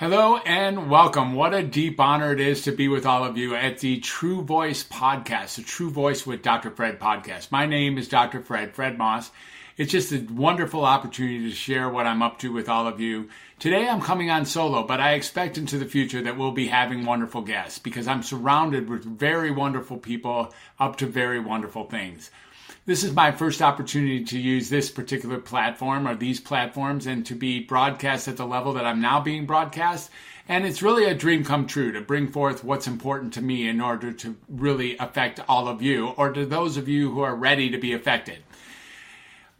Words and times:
Hello 0.00 0.38
and 0.38 0.88
welcome. 0.88 1.34
What 1.34 1.52
a 1.52 1.62
deep 1.62 2.00
honor 2.00 2.32
it 2.32 2.40
is 2.40 2.62
to 2.62 2.72
be 2.72 2.88
with 2.88 3.04
all 3.04 3.22
of 3.22 3.36
you 3.36 3.54
at 3.54 3.80
the 3.80 4.00
True 4.00 4.40
Voice 4.40 4.82
podcast, 4.82 5.56
the 5.56 5.62
True 5.62 5.90
Voice 5.90 6.26
with 6.26 6.40
Dr. 6.40 6.70
Fred 6.70 6.98
podcast. 6.98 7.52
My 7.52 7.66
name 7.66 7.98
is 7.98 8.08
Dr. 8.08 8.40
Fred, 8.40 8.74
Fred 8.74 8.96
Moss. 8.96 9.30
It's 9.76 9.92
just 9.92 10.10
a 10.10 10.26
wonderful 10.32 10.86
opportunity 10.86 11.50
to 11.50 11.54
share 11.54 11.90
what 11.90 12.06
I'm 12.06 12.22
up 12.22 12.38
to 12.38 12.50
with 12.50 12.66
all 12.66 12.86
of 12.86 12.98
you. 12.98 13.28
Today 13.58 13.86
I'm 13.86 14.00
coming 14.00 14.30
on 14.30 14.46
solo, 14.46 14.84
but 14.84 15.00
I 15.00 15.12
expect 15.12 15.58
into 15.58 15.76
the 15.76 15.84
future 15.84 16.22
that 16.22 16.38
we'll 16.38 16.52
be 16.52 16.68
having 16.68 17.04
wonderful 17.04 17.42
guests 17.42 17.78
because 17.78 18.08
I'm 18.08 18.22
surrounded 18.22 18.88
with 18.88 19.04
very 19.04 19.50
wonderful 19.50 19.98
people 19.98 20.54
up 20.78 20.96
to 20.96 21.06
very 21.06 21.40
wonderful 21.40 21.84
things 21.84 22.30
this 22.86 23.04
is 23.04 23.12
my 23.12 23.30
first 23.30 23.60
opportunity 23.60 24.24
to 24.24 24.38
use 24.38 24.68
this 24.68 24.90
particular 24.90 25.38
platform 25.38 26.08
or 26.08 26.14
these 26.14 26.40
platforms 26.40 27.06
and 27.06 27.26
to 27.26 27.34
be 27.34 27.60
broadcast 27.60 28.26
at 28.26 28.36
the 28.36 28.46
level 28.46 28.72
that 28.72 28.86
I'm 28.86 29.00
now 29.00 29.20
being 29.20 29.46
broadcast. 29.46 30.10
And 30.48 30.66
it's 30.66 30.82
really 30.82 31.04
a 31.04 31.14
dream 31.14 31.44
come 31.44 31.66
true 31.66 31.92
to 31.92 32.00
bring 32.00 32.28
forth 32.28 32.64
what's 32.64 32.86
important 32.86 33.34
to 33.34 33.42
me 33.42 33.68
in 33.68 33.80
order 33.80 34.12
to 34.12 34.36
really 34.48 34.96
affect 34.98 35.40
all 35.48 35.68
of 35.68 35.82
you 35.82 36.08
or 36.08 36.32
to 36.32 36.44
those 36.46 36.76
of 36.76 36.88
you 36.88 37.10
who 37.12 37.20
are 37.20 37.36
ready 37.36 37.70
to 37.70 37.78
be 37.78 37.92
affected. 37.92 38.42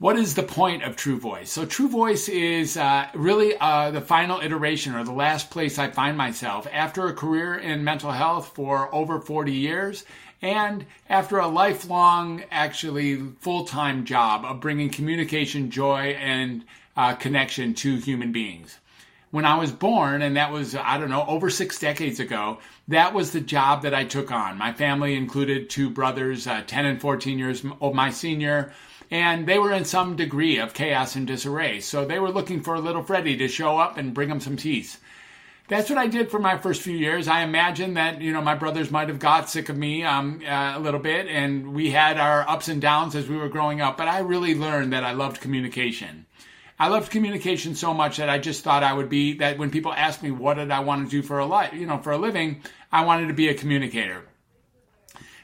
What 0.00 0.16
is 0.16 0.34
the 0.34 0.42
point 0.42 0.82
of 0.82 0.96
True 0.96 1.18
Voice? 1.18 1.52
So, 1.52 1.66
True 1.66 1.86
Voice 1.86 2.27
is 2.30 2.78
uh, 2.78 3.09
really 3.14 3.54
uh, 3.59 3.90
the 3.90 4.00
final 4.00 4.40
iteration 4.40 4.95
or 4.95 5.04
the 5.04 5.12
last 5.12 5.50
place 5.50 5.78
I 5.78 5.90
find 5.90 6.16
myself 6.16 6.66
after 6.73 7.06
a 7.06 7.12
career 7.12 7.54
in 7.56 7.84
mental 7.84 8.10
health 8.10 8.52
for 8.54 8.88
over 8.95 9.20
40 9.20 9.52
years 9.52 10.06
and 10.40 10.86
after 11.10 11.36
a 11.36 11.48
lifelong, 11.48 12.45
actually 12.50 13.16
full 13.40 13.66
time 13.66 14.06
job 14.06 14.46
of 14.46 14.62
bringing 14.62 14.88
communication, 14.88 15.70
joy, 15.70 16.16
and 16.18 16.64
uh, 16.96 17.12
connection 17.16 17.74
to 17.74 17.96
human 17.96 18.32
beings. 18.32 18.78
When 19.32 19.45
I 19.45 19.59
was 19.59 19.70
born, 19.70 20.23
and 20.23 20.38
that 20.38 20.51
was, 20.51 20.74
I 20.74 20.96
don't 20.96 21.10
know, 21.10 21.26
over 21.26 21.51
six 21.51 21.78
decades 21.78 22.20
ago, 22.20 22.60
that 22.88 23.12
was 23.12 23.32
the 23.32 23.40
job 23.42 23.82
that 23.82 23.95
I 23.95 24.04
took 24.04 24.32
on. 24.32 24.56
My 24.56 24.73
family 24.73 25.15
included 25.15 25.68
two 25.68 25.90
brothers, 25.90 26.46
uh, 26.46 26.62
10 26.66 26.87
and 26.87 27.01
14 27.02 27.38
years 27.38 27.62
of 27.82 27.93
my 27.93 28.09
senior, 28.09 28.73
and 29.10 29.46
they 29.46 29.58
were 29.58 29.72
in 29.72 29.84
some 29.84 30.16
degree 30.16 30.58
of 30.58 30.74
chaos 30.74 31.16
and 31.16 31.26
disarray. 31.26 31.80
So 31.80 32.04
they 32.04 32.18
were 32.18 32.30
looking 32.30 32.62
for 32.62 32.74
a 32.74 32.80
little 32.80 33.02
Freddie 33.02 33.36
to 33.38 33.48
show 33.48 33.78
up 33.78 33.96
and 33.98 34.14
bring 34.14 34.28
them 34.28 34.40
some 34.40 34.56
peace 34.56 34.98
that's 35.70 35.88
what 35.88 35.98
I 35.98 36.08
did 36.08 36.32
for 36.32 36.40
my 36.40 36.58
first 36.58 36.82
few 36.82 36.96
years. 36.96 37.28
I 37.28 37.42
imagine 37.42 37.94
that 37.94 38.20
you 38.20 38.32
know 38.32 38.42
my 38.42 38.56
brothers 38.56 38.90
might 38.90 39.08
have 39.08 39.20
got 39.20 39.48
sick 39.48 39.68
of 39.68 39.76
me 39.76 40.02
um, 40.02 40.42
uh, 40.44 40.72
a 40.76 40.80
little 40.80 40.98
bit, 40.98 41.28
and 41.28 41.72
we 41.72 41.92
had 41.92 42.18
our 42.18 42.46
ups 42.46 42.68
and 42.68 42.82
downs 42.82 43.14
as 43.14 43.28
we 43.28 43.36
were 43.36 43.48
growing 43.48 43.80
up. 43.80 43.96
But 43.96 44.08
I 44.08 44.18
really 44.18 44.56
learned 44.56 44.92
that 44.92 45.04
I 45.04 45.12
loved 45.12 45.40
communication. 45.40 46.26
I 46.76 46.88
loved 46.88 47.12
communication 47.12 47.76
so 47.76 47.94
much 47.94 48.16
that 48.16 48.28
I 48.28 48.38
just 48.38 48.64
thought 48.64 48.82
I 48.82 48.92
would 48.92 49.08
be 49.08 49.34
that 49.34 49.58
when 49.58 49.70
people 49.70 49.92
asked 49.92 50.22
me 50.22 50.32
what 50.32 50.54
did 50.54 50.72
I 50.72 50.80
want 50.80 51.08
to 51.08 51.10
do 51.10 51.22
for 51.22 51.38
a 51.38 51.46
life, 51.46 51.72
you 51.72 51.86
know, 51.86 51.98
for 51.98 52.10
a 52.10 52.18
living, 52.18 52.62
I 52.90 53.04
wanted 53.04 53.28
to 53.28 53.34
be 53.34 53.48
a 53.48 53.54
communicator. 53.54 54.24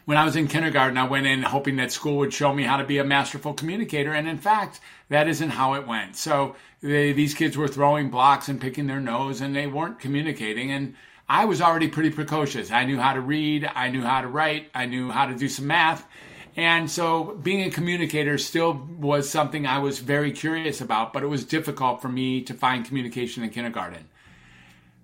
When 0.06 0.16
I 0.16 0.24
was 0.24 0.36
in 0.36 0.46
kindergarten, 0.46 0.98
I 0.98 1.08
went 1.08 1.26
in 1.26 1.42
hoping 1.42 1.74
that 1.76 1.90
school 1.90 2.18
would 2.18 2.32
show 2.32 2.54
me 2.54 2.62
how 2.62 2.76
to 2.76 2.84
be 2.84 2.98
a 2.98 3.04
masterful 3.04 3.52
communicator, 3.54 4.12
and 4.12 4.28
in 4.28 4.38
fact, 4.38 4.78
that 5.08 5.26
isn't 5.26 5.50
how 5.50 5.74
it 5.74 5.84
went. 5.84 6.14
So 6.14 6.54
they, 6.80 7.12
these 7.12 7.34
kids 7.34 7.56
were 7.56 7.66
throwing 7.66 8.08
blocks 8.08 8.48
and 8.48 8.60
picking 8.60 8.86
their 8.86 9.00
nose, 9.00 9.40
and 9.40 9.54
they 9.54 9.66
weren't 9.66 9.98
communicating. 9.98 10.70
And 10.70 10.94
I 11.28 11.44
was 11.44 11.60
already 11.60 11.88
pretty 11.88 12.10
precocious. 12.10 12.70
I 12.70 12.84
knew 12.84 13.00
how 13.00 13.14
to 13.14 13.20
read, 13.20 13.68
I 13.74 13.88
knew 13.88 14.02
how 14.02 14.20
to 14.20 14.28
write, 14.28 14.70
I 14.76 14.86
knew 14.86 15.10
how 15.10 15.26
to 15.26 15.34
do 15.34 15.48
some 15.48 15.66
math. 15.66 16.06
And 16.54 16.88
so 16.88 17.36
being 17.42 17.66
a 17.66 17.70
communicator 17.72 18.38
still 18.38 18.74
was 19.00 19.28
something 19.28 19.66
I 19.66 19.78
was 19.78 19.98
very 19.98 20.30
curious 20.30 20.80
about, 20.80 21.12
but 21.12 21.24
it 21.24 21.26
was 21.26 21.44
difficult 21.44 22.00
for 22.00 22.08
me 22.08 22.42
to 22.42 22.54
find 22.54 22.84
communication 22.84 23.42
in 23.42 23.50
kindergarten. 23.50 24.06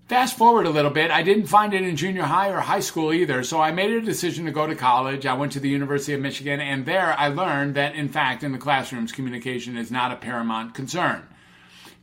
Fast 0.09 0.37
forward 0.37 0.67
a 0.67 0.71
little 0.71 0.91
bit, 0.91 1.11
I 1.11 1.23
didn't 1.23 1.47
find 1.47 1.73
it 1.73 1.83
in 1.83 1.97
junior 1.97 2.25
high 2.25 2.51
or 2.51 2.61
high 2.61 2.81
school 2.81 3.13
either, 3.13 3.43
so 3.45 3.61
I 3.61 3.73
made 3.73 3.93
a 3.93 4.01
decision 4.01 4.45
to 4.45 4.51
go 4.51 4.67
to 4.67 4.75
college. 4.75 5.25
I 5.25 5.35
went 5.35 5.53
to 5.53 5.61
the 5.61 5.71
University 5.71 6.13
of 6.13 6.21
Michigan, 6.21 6.61
and 6.61 6.85
there 6.85 7.15
I 7.19 7.29
learned 7.29 7.77
that, 7.77 7.95
in 7.95 8.09
fact, 8.09 8.43
in 8.43 8.53
the 8.53 8.59
classrooms, 8.59 9.13
communication 9.13 9.77
is 9.77 9.91
not 9.91 10.13
a 10.13 10.17
paramount 10.17 10.75
concern. 10.75 11.27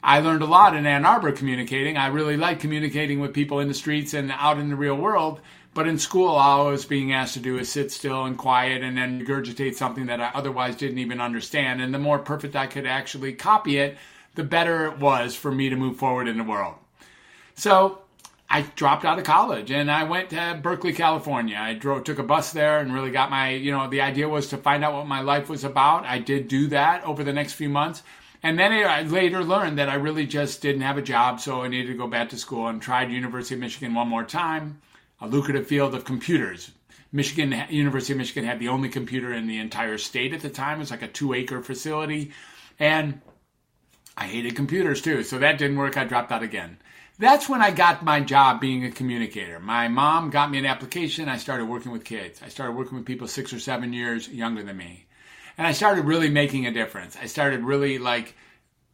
I 0.02 0.22
learned 0.22 0.42
a 0.42 0.48
lot 0.48 0.76
in 0.76 0.86
Ann 0.86 1.06
Arbor 1.06 1.34
communicating. 1.34 1.98
I 1.98 2.08
really 2.08 2.38
like 2.38 2.62
communicating 2.62 3.20
with 3.20 3.34
people 3.34 3.60
in 3.60 3.68
the 3.68 3.74
streets 3.74 4.14
and 4.14 4.31
out 4.31 4.58
in 4.58 4.70
the 4.70 4.76
real 4.78 4.96
world. 4.96 5.42
But 5.74 5.88
in 5.88 6.00
school, 6.00 6.30
all 6.30 6.68
I 6.68 6.72
was 6.72 6.86
being 6.86 7.14
asked 7.14 7.34
to 7.36 7.40
do 7.42 7.60
is 7.60 7.70
sit 7.70 7.92
still 7.92 8.24
and 8.24 8.38
quiet 8.38 8.81
and 8.81 8.98
then 8.98 9.24
regurgitate 9.24 9.76
something 9.76 10.08
that 10.08 10.22
I 10.22 10.31
otherwise 10.34 10.78
didn't 10.78 11.00
even 11.00 11.22
understand. 11.22 11.81
And 11.81 11.94
the 11.94 12.00
more 12.00 12.18
perfect 12.18 12.56
I 12.56 12.66
could 12.66 12.88
actually 12.88 13.34
copy 13.34 13.78
it, 13.78 13.98
the 14.36 14.44
better 14.44 14.86
it 14.88 15.00
was 15.00 15.36
for 15.36 15.52
me 15.52 15.70
to 15.70 15.76
move 15.76 15.98
forward 15.98 16.28
in 16.28 16.38
the 16.38 16.44
world. 16.44 16.76
So 17.59 18.00
I 18.50 18.62
dropped 18.62 19.03
out 19.03 19.20
of 19.20 19.25
college 19.25 19.70
and 19.70 19.92
I 19.92 20.06
went 20.06 20.30
to 20.30 20.58
Berkeley, 20.64 20.94
California. 20.94 21.58
I 21.59 21.74
drove, 21.74 22.06
took 22.06 22.18
a 22.18 22.24
bus 22.24 22.53
there 22.53 22.80
and 22.80 22.94
really 22.94 23.12
got 23.12 23.30
my, 23.30 23.50
you 23.50 23.72
know, 23.72 23.90
the 23.90 24.00
idea 24.00 24.30
was 24.30 24.47
to 24.47 24.58
find 24.58 24.81
out 24.81 24.94
what 24.94 25.08
my 25.08 25.20
life 25.20 25.50
was 25.50 25.66
about. 25.66 26.06
I 26.06 26.19
did 26.19 26.48
do 26.48 26.68
that 26.68 27.03
over 27.03 27.22
the 27.22 27.34
next 27.34 27.53
few 27.53 27.68
months. 27.68 28.02
And 28.42 28.58
then 28.58 28.72
I 28.72 29.02
later 29.02 29.44
learned 29.44 29.78
that 29.78 29.90
I 29.90 29.96
really 29.96 30.25
just 30.25 30.62
didn't 30.62 30.84
have 30.84 30.98
a 30.98 31.02
job, 31.02 31.42
so 31.42 31.64
I 31.64 31.68
needed 31.68 31.92
to 31.92 31.98
go 31.98 32.08
back 32.08 32.30
to 32.30 32.38
school 32.38 32.68
and 32.68 32.81
tried 32.81 33.12
University 33.12 33.56
of 33.56 33.59
Michigan 33.59 33.94
one 33.94 34.08
more 34.08 34.24
time, 34.24 34.80
a 35.19 35.28
lucrative 35.28 35.68
field 35.68 35.94
of 35.94 36.06
computers. 36.06 36.72
Michigan 37.12 37.53
University 37.69 38.14
of 38.14 38.19
Michigan 38.19 38.46
had 38.46 38.59
the 38.59 38.69
only 38.69 38.88
computer 38.88 39.34
in 39.34 39.48
the 39.48 39.58
entire 39.58 39.98
state 39.98 40.34
at 40.34 40.40
the 40.40 40.50
time. 40.50 40.78
It 40.78 40.80
was 40.80 40.92
like 40.92 41.02
a 41.02 41.09
two 41.09 41.34
acre 41.34 41.62
facility, 41.62 42.31
and 42.80 43.19
I 44.16 44.28
hated 44.28 44.56
computers 44.56 45.02
too, 45.02 45.24
so 45.24 45.40
that 45.40 45.58
didn't 45.58 45.75
work. 45.75 45.98
I 45.98 46.06
dropped 46.06 46.31
out 46.31 46.44
again. 46.44 46.78
That's 47.19 47.47
when 47.47 47.62
I 47.62 47.69
got 47.72 48.03
my 48.03 48.22
job 48.22 48.59
being 48.59 48.85
a 48.85 48.91
communicator. 48.91 49.59
My 49.59 49.88
mom 49.88 50.31
got 50.31 50.50
me 50.50 50.57
an 50.57 50.66
application. 50.66 51.30
I 51.30 51.38
started 51.38 51.66
working 51.66 51.91
with 51.91 52.03
kids. 52.03 52.41
I 52.44 52.47
started 52.50 52.75
working 52.78 52.97
with 52.97 53.06
people 53.06 53.28
six 53.28 53.53
or 53.53 53.59
seven 53.59 53.94
years 53.94 54.28
younger 54.28 54.63
than 54.63 54.78
me 54.78 55.06
and 55.59 55.68
I 55.68 55.74
started 55.74 56.06
really 56.06 56.30
making 56.30 56.66
a 56.66 56.72
difference. 56.72 57.18
I 57.22 57.25
started 57.25 57.66
really 57.66 57.97
like 57.97 58.34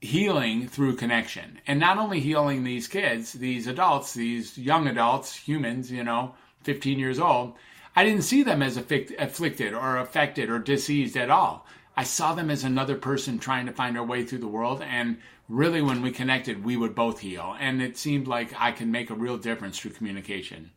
healing 0.01 0.67
through 0.67 0.95
connection 0.95 1.59
and 1.67 1.79
not 1.79 1.99
only 1.99 2.19
healing 2.19 2.63
these 2.63 2.87
kids, 2.87 3.33
these 3.33 3.67
adults, 3.67 4.15
these 4.15 4.57
young 4.57 4.87
adults, 4.87 5.35
humans, 5.35 5.91
you 5.91 6.03
know, 6.03 6.33
15 6.63 6.97
years 6.97 7.19
old. 7.19 7.53
I 7.95 8.03
didn't 8.03 8.23
see 8.23 8.41
them 8.41 8.63
as 8.63 8.77
afflicted 8.77 9.75
or 9.75 9.97
affected 9.97 10.49
or 10.49 10.57
diseased 10.57 11.15
at 11.15 11.29
all. 11.29 11.67
I 11.97 12.03
saw 12.03 12.33
them 12.33 12.49
as 12.49 12.63
another 12.63 12.95
person 12.95 13.39
trying 13.39 13.65
to 13.67 13.71
find 13.71 13.97
our 13.97 14.05
way 14.05 14.25
through 14.25 14.39
the 14.39 14.47
world. 14.47 14.81
And 14.81 15.17
really, 15.47 15.81
when 15.81 16.01
we 16.01 16.11
connected, 16.11 16.63
we 16.63 16.77
would 16.77 16.95
both 16.95 17.19
heal. 17.19 17.55
And 17.59 17.81
it 17.81 17.97
seemed 17.97 18.27
like 18.27 18.53
I 18.59 18.71
could 18.71 18.87
make 18.87 19.09
a 19.09 19.15
real 19.15 19.37
difference 19.37 19.79
through 19.79 19.91
communication. 19.91 20.71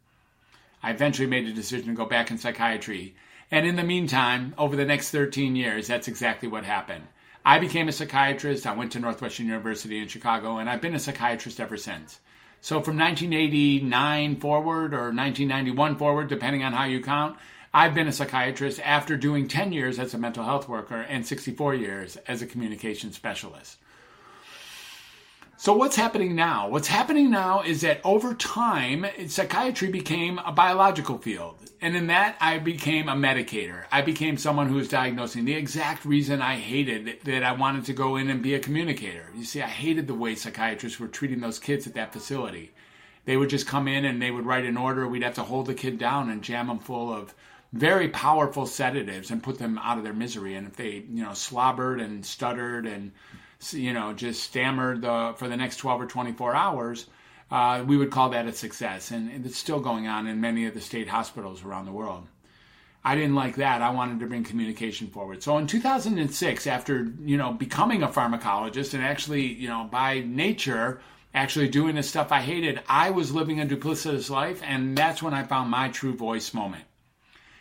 I 0.82 0.90
eventually 0.90 1.28
made 1.28 1.46
a 1.46 1.52
decision 1.52 1.88
to 1.88 1.94
go 1.94 2.04
back 2.04 2.30
in 2.30 2.38
psychiatry 2.38 3.14
and 3.50 3.66
in 3.66 3.76
the 3.76 3.84
meantime, 3.84 4.54
over 4.58 4.76
the 4.76 4.84
next 4.84 5.10
13 5.10 5.56
years, 5.56 5.86
that's 5.86 6.08
exactly 6.08 6.48
what 6.48 6.64
happened. 6.64 7.04
I 7.44 7.58
became 7.58 7.88
a 7.88 7.92
psychiatrist. 7.92 8.66
I 8.66 8.74
went 8.74 8.92
to 8.92 9.00
Northwestern 9.00 9.46
University 9.46 9.98
in 9.98 10.08
Chicago, 10.08 10.58
and 10.58 10.68
I've 10.68 10.82
been 10.82 10.94
a 10.94 10.98
psychiatrist 10.98 11.58
ever 11.58 11.78
since. 11.78 12.20
So 12.60 12.82
from 12.82 12.98
1989 12.98 14.36
forward 14.40 14.92
or 14.92 15.14
1991 15.14 15.96
forward, 15.96 16.28
depending 16.28 16.62
on 16.62 16.74
how 16.74 16.84
you 16.84 17.02
count, 17.02 17.38
I've 17.78 17.94
been 17.94 18.08
a 18.08 18.12
psychiatrist 18.12 18.80
after 18.84 19.16
doing 19.16 19.46
10 19.46 19.70
years 19.70 20.00
as 20.00 20.12
a 20.12 20.18
mental 20.18 20.42
health 20.42 20.68
worker 20.68 21.00
and 21.00 21.24
64 21.24 21.76
years 21.76 22.16
as 22.26 22.42
a 22.42 22.46
communication 22.46 23.12
specialist. 23.12 23.76
So, 25.56 25.74
what's 25.74 25.94
happening 25.94 26.34
now? 26.34 26.68
What's 26.68 26.88
happening 26.88 27.30
now 27.30 27.62
is 27.62 27.82
that 27.82 28.00
over 28.02 28.34
time, 28.34 29.06
psychiatry 29.28 29.92
became 29.92 30.40
a 30.40 30.50
biological 30.50 31.18
field. 31.18 31.54
And 31.80 31.94
in 31.94 32.08
that, 32.08 32.36
I 32.40 32.58
became 32.58 33.08
a 33.08 33.14
medicator. 33.14 33.84
I 33.92 34.02
became 34.02 34.38
someone 34.38 34.66
who 34.66 34.74
was 34.74 34.88
diagnosing 34.88 35.44
the 35.44 35.54
exact 35.54 36.04
reason 36.04 36.42
I 36.42 36.56
hated 36.56 37.20
that 37.26 37.44
I 37.44 37.52
wanted 37.52 37.84
to 37.84 37.92
go 37.92 38.16
in 38.16 38.28
and 38.28 38.42
be 38.42 38.56
a 38.56 38.58
communicator. 38.58 39.30
You 39.36 39.44
see, 39.44 39.62
I 39.62 39.68
hated 39.68 40.08
the 40.08 40.14
way 40.14 40.34
psychiatrists 40.34 40.98
were 40.98 41.06
treating 41.06 41.38
those 41.38 41.60
kids 41.60 41.86
at 41.86 41.94
that 41.94 42.12
facility. 42.12 42.72
They 43.24 43.36
would 43.36 43.50
just 43.50 43.68
come 43.68 43.86
in 43.86 44.04
and 44.04 44.20
they 44.20 44.32
would 44.32 44.46
write 44.46 44.64
an 44.64 44.76
order. 44.76 45.06
We'd 45.06 45.22
have 45.22 45.34
to 45.34 45.44
hold 45.44 45.66
the 45.66 45.74
kid 45.74 45.96
down 45.96 46.28
and 46.28 46.42
jam 46.42 46.66
them 46.66 46.80
full 46.80 47.12
of 47.12 47.34
very 47.72 48.08
powerful 48.08 48.66
sedatives 48.66 49.30
and 49.30 49.42
put 49.42 49.58
them 49.58 49.78
out 49.78 49.98
of 49.98 50.04
their 50.04 50.14
misery. 50.14 50.54
And 50.54 50.66
if 50.66 50.76
they, 50.76 51.04
you 51.10 51.22
know, 51.22 51.34
slobbered 51.34 52.00
and 52.00 52.24
stuttered 52.24 52.86
and 52.86 53.12
you 53.72 53.92
know, 53.92 54.12
just 54.12 54.42
stammered 54.42 55.02
the, 55.02 55.34
for 55.36 55.48
the 55.48 55.56
next 55.56 55.78
12 55.78 56.02
or 56.02 56.06
24 56.06 56.54
hours, 56.54 57.06
uh, 57.50 57.82
we 57.86 57.96
would 57.96 58.10
call 58.10 58.30
that 58.30 58.46
a 58.46 58.52
success. 58.52 59.10
And 59.10 59.44
it's 59.44 59.58
still 59.58 59.80
going 59.80 60.06
on 60.06 60.26
in 60.26 60.40
many 60.40 60.66
of 60.66 60.74
the 60.74 60.80
state 60.80 61.08
hospitals 61.08 61.64
around 61.64 61.86
the 61.86 61.92
world. 61.92 62.26
I 63.04 63.14
didn't 63.14 63.34
like 63.34 63.56
that. 63.56 63.80
I 63.80 63.90
wanted 63.90 64.20
to 64.20 64.26
bring 64.26 64.44
communication 64.44 65.08
forward. 65.08 65.42
So 65.42 65.56
in 65.58 65.66
2006, 65.66 66.66
after, 66.66 67.12
you 67.20 67.36
know, 67.36 67.52
becoming 67.52 68.02
a 68.02 68.08
pharmacologist 68.08 68.92
and 68.94 69.02
actually, 69.02 69.46
you 69.46 69.68
know, 69.68 69.88
by 69.90 70.20
nature, 70.20 71.00
actually 71.32 71.68
doing 71.68 71.94
the 71.94 72.02
stuff 72.02 72.32
I 72.32 72.40
hated, 72.40 72.80
I 72.88 73.10
was 73.10 73.32
living 73.32 73.60
a 73.60 73.66
duplicitous 73.66 74.30
life. 74.30 74.60
And 74.62 74.98
that's 74.98 75.22
when 75.22 75.32
I 75.32 75.44
found 75.44 75.70
my 75.70 75.88
true 75.88 76.14
voice 76.14 76.52
moment. 76.52 76.84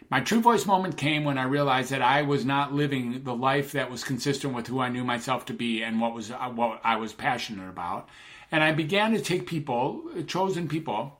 My 0.09 0.21
true 0.21 0.39
voice 0.39 0.65
moment 0.65 0.95
came 0.95 1.25
when 1.25 1.37
I 1.37 1.43
realized 1.43 1.91
that 1.91 2.01
I 2.01 2.21
was 2.21 2.45
not 2.45 2.73
living 2.73 3.23
the 3.23 3.35
life 3.35 3.73
that 3.73 3.91
was 3.91 4.05
consistent 4.05 4.53
with 4.53 4.67
who 4.67 4.79
I 4.79 4.87
knew 4.87 5.03
myself 5.03 5.45
to 5.47 5.53
be 5.53 5.83
and 5.83 5.99
what 5.99 6.13
was 6.13 6.31
uh, 6.31 6.49
what 6.49 6.79
I 6.83 6.95
was 6.95 7.11
passionate 7.11 7.67
about. 7.67 8.07
And 8.49 8.63
I 8.63 8.71
began 8.71 9.11
to 9.11 9.21
take 9.21 9.47
people, 9.47 10.03
chosen 10.25 10.69
people, 10.69 11.19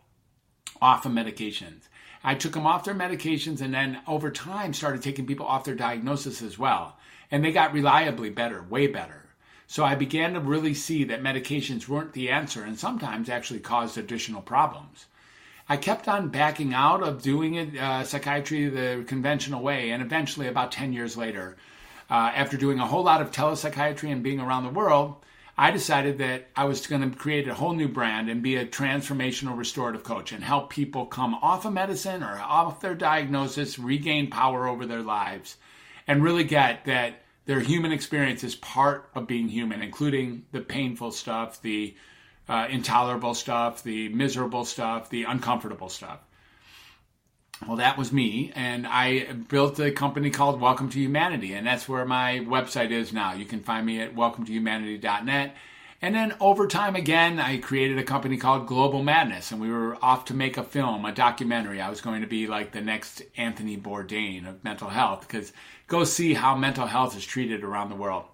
off 0.81 1.05
of 1.05 1.11
medications. 1.11 1.89
I 2.23 2.35
took 2.35 2.53
them 2.53 2.65
off 2.65 2.85
their 2.85 2.95
medications 2.95 3.59
and 3.59 3.73
then 3.73 3.99
over 4.07 4.31
time 4.31 4.73
started 4.73 5.01
taking 5.01 5.25
people 5.25 5.45
off 5.45 5.65
their 5.65 5.75
diagnosis 5.75 6.41
as 6.41 6.57
well. 6.57 6.97
And 7.29 7.43
they 7.43 7.51
got 7.51 7.73
reliably 7.73 8.29
better, 8.29 8.63
way 8.63 8.87
better. 8.87 9.25
So 9.67 9.83
I 9.83 9.95
began 9.95 10.33
to 10.33 10.39
really 10.39 10.73
see 10.73 11.03
that 11.03 11.21
medications 11.21 11.89
weren't 11.89 12.13
the 12.13 12.29
answer 12.29 12.63
and 12.63 12.79
sometimes 12.79 13.27
actually 13.27 13.59
caused 13.59 13.97
additional 13.97 14.41
problems. 14.41 15.07
I 15.69 15.75
kept 15.75 16.07
on 16.07 16.29
backing 16.29 16.73
out 16.73 17.03
of 17.03 17.21
doing 17.21 17.55
it, 17.55 17.77
uh, 17.77 18.03
psychiatry 18.05 18.69
the 18.69 19.03
conventional 19.05 19.61
way, 19.61 19.91
and 19.91 20.01
eventually, 20.01 20.47
about 20.47 20.71
10 20.71 20.93
years 20.93 21.17
later, 21.17 21.57
uh, 22.09 22.31
after 22.33 22.55
doing 22.55 22.79
a 22.79 22.87
whole 22.87 23.03
lot 23.03 23.21
of 23.21 23.31
telepsychiatry 23.31 24.11
and 24.11 24.23
being 24.23 24.39
around 24.39 24.63
the 24.63 24.69
world, 24.69 25.17
I 25.57 25.71
decided 25.71 26.19
that 26.19 26.47
I 26.55 26.65
was 26.65 26.85
going 26.87 27.01
to 27.01 27.17
create 27.17 27.47
a 27.47 27.53
whole 27.53 27.73
new 27.73 27.87
brand 27.87 28.29
and 28.29 28.43
be 28.43 28.55
a 28.55 28.65
transformational 28.65 29.57
restorative 29.57 30.03
coach 30.03 30.31
and 30.31 30.43
help 30.43 30.69
people 30.69 31.07
come 31.07 31.33
off 31.35 31.65
of 31.65 31.73
medicine 31.73 32.23
or 32.23 32.39
off 32.39 32.79
their 32.79 32.95
diagnosis, 32.95 33.79
regain 33.79 34.29
power 34.29 34.67
over 34.67 34.85
their 34.85 35.01
lives, 35.01 35.57
and 36.07 36.23
really 36.23 36.43
get 36.43 36.85
that 36.85 37.23
their 37.45 37.59
human 37.59 37.91
experience 37.91 38.43
is 38.43 38.55
part 38.55 39.09
of 39.15 39.25
being 39.25 39.47
human, 39.49 39.81
including 39.81 40.45
the 40.51 40.61
painful 40.61 41.11
stuff, 41.11 41.61
the 41.61 41.95
uh, 42.49 42.67
intolerable 42.69 43.33
stuff, 43.33 43.83
the 43.83 44.09
miserable 44.09 44.65
stuff, 44.65 45.09
the 45.09 45.23
uncomfortable 45.23 45.89
stuff. 45.89 46.19
Well, 47.65 47.77
that 47.77 47.97
was 47.97 48.13
me, 48.13 48.51
and 48.55 48.85
I 48.85 49.33
built 49.33 49.79
a 49.79 49.91
company 49.91 50.29
called 50.29 50.61
Welcome 50.61 50.89
to 50.89 50.99
Humanity, 50.99 51.53
and 51.53 51.65
that's 51.65 51.89
where 51.89 52.05
my 52.05 52.41
website 52.45 52.91
is 52.91 53.11
now. 53.11 53.33
You 53.33 53.45
can 53.45 53.61
find 53.61 53.83
me 53.85 53.99
at 53.99 54.15
welcometohumanity.net. 54.15 55.55
And 55.99 56.13
then 56.13 56.35
over 56.39 56.67
time 56.67 56.95
again, 56.95 57.39
I 57.39 57.57
created 57.57 57.97
a 57.97 58.03
company 58.03 58.37
called 58.37 58.67
Global 58.67 59.01
Madness, 59.01 59.51
and 59.51 59.59
we 59.59 59.71
were 59.71 59.97
off 60.03 60.25
to 60.25 60.35
make 60.35 60.57
a 60.57 60.63
film, 60.63 61.03
a 61.05 61.11
documentary. 61.11 61.81
I 61.81 61.89
was 61.89 62.01
going 62.01 62.21
to 62.21 62.27
be 62.27 62.45
like 62.45 62.71
the 62.71 62.81
next 62.81 63.23
Anthony 63.35 63.75
Bourdain 63.75 64.47
of 64.47 64.63
mental 64.63 64.89
health, 64.89 65.21
because 65.21 65.51
go 65.87 66.03
see 66.03 66.35
how 66.35 66.55
mental 66.55 66.85
health 66.85 67.17
is 67.17 67.25
treated 67.25 67.63
around 67.63 67.89
the 67.89 67.95
world. 67.95 68.25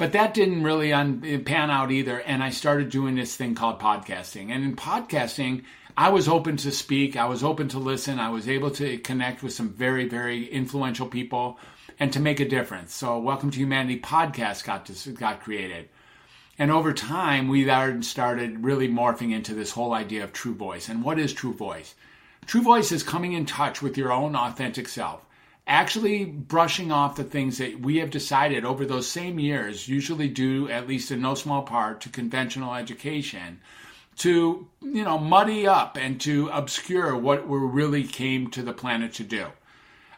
But 0.00 0.12
that 0.12 0.32
didn't 0.32 0.62
really 0.62 0.94
un- 0.94 1.42
pan 1.44 1.70
out 1.70 1.90
either, 1.90 2.18
and 2.20 2.42
I 2.42 2.48
started 2.48 2.88
doing 2.88 3.16
this 3.16 3.36
thing 3.36 3.54
called 3.54 3.78
podcasting. 3.78 4.50
And 4.50 4.64
in 4.64 4.74
podcasting, 4.74 5.64
I 5.94 6.08
was 6.08 6.26
open 6.26 6.56
to 6.56 6.72
speak, 6.72 7.16
I 7.16 7.26
was 7.26 7.44
open 7.44 7.68
to 7.68 7.78
listen, 7.78 8.18
I 8.18 8.30
was 8.30 8.48
able 8.48 8.70
to 8.70 8.96
connect 8.96 9.42
with 9.42 9.52
some 9.52 9.68
very, 9.68 10.08
very 10.08 10.46
influential 10.46 11.06
people 11.06 11.58
and 11.98 12.10
to 12.14 12.18
make 12.18 12.40
a 12.40 12.48
difference. 12.48 12.94
So, 12.94 13.18
Welcome 13.18 13.50
to 13.50 13.58
Humanity 13.58 14.00
podcast 14.00 14.64
got 14.64 14.86
to, 14.86 15.10
got 15.10 15.42
created. 15.42 15.90
And 16.58 16.70
over 16.70 16.94
time, 16.94 17.48
we 17.48 17.66
started 18.00 18.64
really 18.64 18.88
morphing 18.88 19.34
into 19.34 19.52
this 19.52 19.72
whole 19.72 19.92
idea 19.92 20.24
of 20.24 20.32
true 20.32 20.54
voice. 20.54 20.88
And 20.88 21.04
what 21.04 21.18
is 21.18 21.34
true 21.34 21.52
voice? 21.52 21.94
True 22.46 22.62
voice 22.62 22.90
is 22.90 23.02
coming 23.02 23.34
in 23.34 23.44
touch 23.44 23.82
with 23.82 23.98
your 23.98 24.12
own 24.12 24.34
authentic 24.34 24.88
self 24.88 25.26
actually 25.66 26.24
brushing 26.24 26.90
off 26.90 27.16
the 27.16 27.24
things 27.24 27.58
that 27.58 27.80
we 27.80 27.98
have 27.98 28.10
decided 28.10 28.64
over 28.64 28.84
those 28.84 29.06
same 29.06 29.38
years, 29.38 29.88
usually 29.88 30.28
due 30.28 30.68
at 30.68 30.88
least 30.88 31.10
in 31.10 31.20
no 31.20 31.34
small 31.34 31.62
part 31.62 32.00
to 32.00 32.08
conventional 32.08 32.74
education, 32.74 33.60
to 34.16 34.68
you 34.82 35.04
know 35.04 35.18
muddy 35.18 35.66
up 35.66 35.96
and 35.96 36.20
to 36.20 36.48
obscure 36.48 37.16
what 37.16 37.48
we 37.48 37.58
really 37.58 38.04
came 38.04 38.50
to 38.50 38.62
the 38.62 38.72
planet 38.72 39.12
to 39.14 39.24
do. 39.24 39.46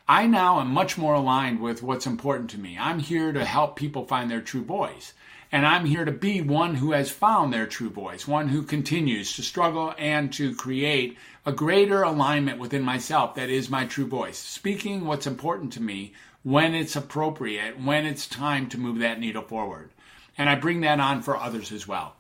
I 0.09 0.27
now 0.27 0.61
am 0.61 0.73
much 0.73 0.99
more 0.99 1.15
aligned 1.15 1.61
with 1.61 1.83
what's 1.83 2.07
important 2.07 2.51
to 2.51 2.59
me. 2.59 2.77
I'm 2.79 2.99
here 2.99 3.33
to 3.33 3.45
help 3.45 3.77
people 3.77 4.05
find 4.07 4.31
their 4.31 4.41
true 4.41 4.65
voice. 4.65 5.13
And 5.53 5.67
I'm 5.67 5.85
here 5.85 6.07
to 6.07 6.13
be 6.13 6.41
one 6.41 6.77
who 6.77 6.93
has 6.93 7.11
found 7.11 7.53
their 7.53 7.67
true 7.67 7.91
voice, 7.91 8.27
one 8.27 8.49
who 8.49 8.63
continues 8.63 9.37
to 9.37 9.43
struggle 9.43 9.95
and 9.99 10.33
to 10.33 10.55
create 10.55 11.19
a 11.45 11.53
greater 11.53 12.03
alignment 12.03 12.59
within 12.59 12.83
myself 12.83 13.35
that 13.35 13.51
is 13.51 13.69
my 13.69 13.85
true 13.85 14.07
voice, 14.07 14.39
speaking 14.39 15.05
what's 15.05 15.27
important 15.27 15.75
to 15.75 15.83
me 15.83 16.15
when 16.43 16.75
it's 16.75 16.97
appropriate, 16.97 17.79
when 17.79 18.07
it's 18.07 18.27
time 18.27 18.67
to 18.71 18.79
move 18.79 19.01
that 19.01 19.21
needle 19.21 19.43
forward. 19.43 19.91
And 20.39 20.49
I 20.49 20.55
bring 20.55 20.81
that 20.81 21.01
on 21.01 21.21
for 21.21 21.37
others 21.37 21.71
as 21.71 21.87
well. 21.87 22.17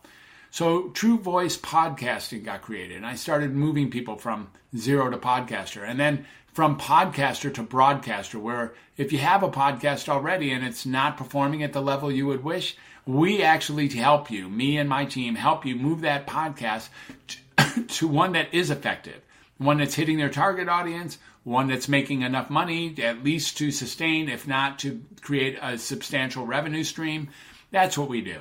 So 0.50 0.90
True 0.90 1.18
Voice 1.18 1.56
podcasting 1.56 2.44
got 2.44 2.60
created, 2.60 2.98
and 2.98 3.06
I 3.06 3.14
started 3.14 3.54
moving 3.54 3.90
people 3.90 4.16
from 4.16 4.50
zero 4.76 5.08
to 5.08 5.16
podcaster, 5.16 5.88
and 5.88 5.98
then 5.98 6.26
from 6.52 6.78
podcaster 6.78 7.52
to 7.54 7.62
broadcaster, 7.62 8.38
where 8.38 8.74
if 8.98 9.10
you 9.10 9.18
have 9.18 9.42
a 9.42 9.48
podcast 9.48 10.10
already 10.10 10.52
and 10.52 10.62
it's 10.62 10.84
not 10.84 11.16
performing 11.16 11.62
at 11.62 11.72
the 11.72 11.80
level 11.80 12.12
you 12.12 12.26
would 12.26 12.44
wish, 12.44 12.76
we 13.06 13.42
actually 13.42 13.88
help 13.88 14.30
you, 14.30 14.48
me 14.48 14.78
and 14.78 14.88
my 14.88 15.04
team, 15.04 15.34
help 15.34 15.66
you 15.66 15.76
move 15.76 16.02
that 16.02 16.26
podcast 16.26 16.88
to, 17.28 17.84
to 17.88 18.08
one 18.08 18.32
that 18.32 18.52
is 18.52 18.70
effective, 18.70 19.20
one 19.58 19.78
that's 19.78 19.94
hitting 19.94 20.18
their 20.18 20.30
target 20.30 20.68
audience, 20.68 21.18
one 21.44 21.66
that's 21.66 21.88
making 21.88 22.22
enough 22.22 22.50
money 22.50 22.94
at 23.02 23.24
least 23.24 23.58
to 23.58 23.70
sustain, 23.70 24.28
if 24.28 24.46
not 24.46 24.78
to 24.80 25.02
create 25.20 25.58
a 25.60 25.76
substantial 25.76 26.46
revenue 26.46 26.84
stream. 26.84 27.28
That's 27.70 27.98
what 27.98 28.08
we 28.08 28.20
do. 28.20 28.38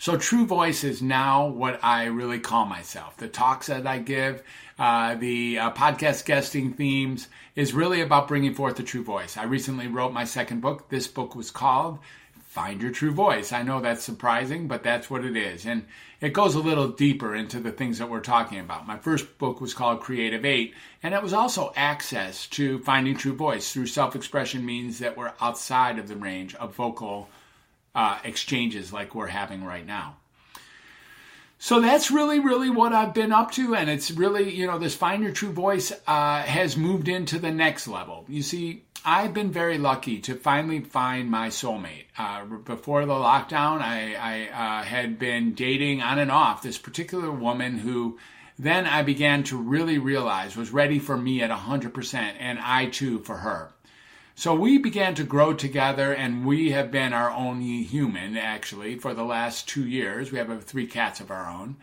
So, 0.00 0.16
True 0.16 0.46
Voice 0.46 0.84
is 0.84 1.02
now 1.02 1.48
what 1.48 1.80
I 1.82 2.04
really 2.04 2.38
call 2.38 2.66
myself. 2.66 3.16
The 3.16 3.26
talks 3.26 3.66
that 3.66 3.84
I 3.84 3.98
give, 3.98 4.44
uh, 4.78 5.16
the 5.16 5.58
uh, 5.58 5.72
podcast 5.72 6.24
guesting 6.24 6.72
themes 6.72 7.26
is 7.56 7.74
really 7.74 8.00
about 8.00 8.28
bringing 8.28 8.54
forth 8.54 8.76
the 8.76 8.84
true 8.84 9.02
voice. 9.02 9.36
I 9.36 9.42
recently 9.42 9.88
wrote 9.88 10.12
my 10.12 10.22
second 10.22 10.60
book. 10.60 10.88
This 10.88 11.08
book 11.08 11.34
was 11.34 11.50
called 11.50 11.98
find 12.58 12.82
your 12.82 12.90
true 12.90 13.12
voice. 13.12 13.52
I 13.52 13.62
know 13.62 13.80
that's 13.80 14.02
surprising, 14.02 14.66
but 14.66 14.82
that's 14.82 15.08
what 15.08 15.24
it 15.24 15.36
is. 15.36 15.64
And 15.64 15.86
it 16.20 16.32
goes 16.32 16.56
a 16.56 16.60
little 16.60 16.88
deeper 16.88 17.32
into 17.32 17.60
the 17.60 17.70
things 17.70 17.98
that 17.98 18.10
we're 18.10 18.18
talking 18.18 18.58
about. 18.58 18.84
My 18.84 18.98
first 18.98 19.38
book 19.38 19.60
was 19.60 19.74
called 19.74 20.00
Creative 20.00 20.44
8, 20.44 20.74
and 21.04 21.14
it 21.14 21.22
was 21.22 21.32
also 21.32 21.72
access 21.76 22.48
to 22.48 22.80
finding 22.80 23.16
true 23.16 23.34
voice 23.34 23.72
through 23.72 23.86
self 23.86 24.16
expression 24.16 24.66
means 24.66 24.98
that 24.98 25.16
we're 25.16 25.34
outside 25.40 26.00
of 26.00 26.08
the 26.08 26.16
range 26.16 26.56
of 26.56 26.74
vocal 26.74 27.28
uh, 27.94 28.18
exchanges 28.24 28.92
like 28.92 29.14
we're 29.14 29.28
having 29.28 29.62
right 29.62 29.86
now. 29.86 30.16
So 31.60 31.80
that's 31.80 32.10
really, 32.10 32.40
really 32.40 32.70
what 32.70 32.92
I've 32.92 33.14
been 33.14 33.32
up 33.32 33.52
to. 33.52 33.76
And 33.76 33.88
it's 33.88 34.10
really, 34.10 34.52
you 34.52 34.66
know, 34.66 34.78
this 34.78 34.96
Find 34.96 35.22
Your 35.22 35.32
True 35.32 35.52
Voice 35.52 35.92
uh, 36.08 36.42
has 36.42 36.76
moved 36.76 37.08
into 37.08 37.38
the 37.38 37.50
next 37.50 37.86
level. 37.86 38.24
You 38.28 38.42
see, 38.42 38.84
I've 39.04 39.32
been 39.32 39.50
very 39.50 39.78
lucky 39.78 40.18
to 40.20 40.34
finally 40.34 40.80
find 40.80 41.30
my 41.30 41.48
soulmate. 41.48 42.04
Uh, 42.16 42.44
before 42.44 43.06
the 43.06 43.12
lockdown, 43.12 43.80
I, 43.80 44.14
I 44.14 44.80
uh, 44.80 44.82
had 44.82 45.18
been 45.18 45.54
dating 45.54 46.02
on 46.02 46.18
and 46.18 46.30
off 46.30 46.62
this 46.62 46.78
particular 46.78 47.30
woman 47.30 47.78
who 47.78 48.18
then 48.58 48.86
I 48.86 49.02
began 49.02 49.44
to 49.44 49.56
really 49.56 49.98
realize 49.98 50.56
was 50.56 50.72
ready 50.72 50.98
for 50.98 51.16
me 51.16 51.42
at 51.42 51.50
100%, 51.50 52.14
and 52.38 52.58
I 52.58 52.86
too 52.86 53.20
for 53.20 53.36
her. 53.36 53.72
So 54.34 54.54
we 54.54 54.78
began 54.78 55.14
to 55.16 55.24
grow 55.24 55.52
together, 55.52 56.12
and 56.12 56.44
we 56.44 56.70
have 56.72 56.90
been 56.90 57.12
our 57.12 57.30
own 57.30 57.60
human 57.60 58.36
actually 58.36 58.96
for 58.96 59.14
the 59.14 59.24
last 59.24 59.68
two 59.68 59.86
years. 59.86 60.32
We 60.32 60.38
have 60.38 60.64
three 60.64 60.86
cats 60.86 61.20
of 61.20 61.30
our 61.30 61.48
own. 61.48 61.76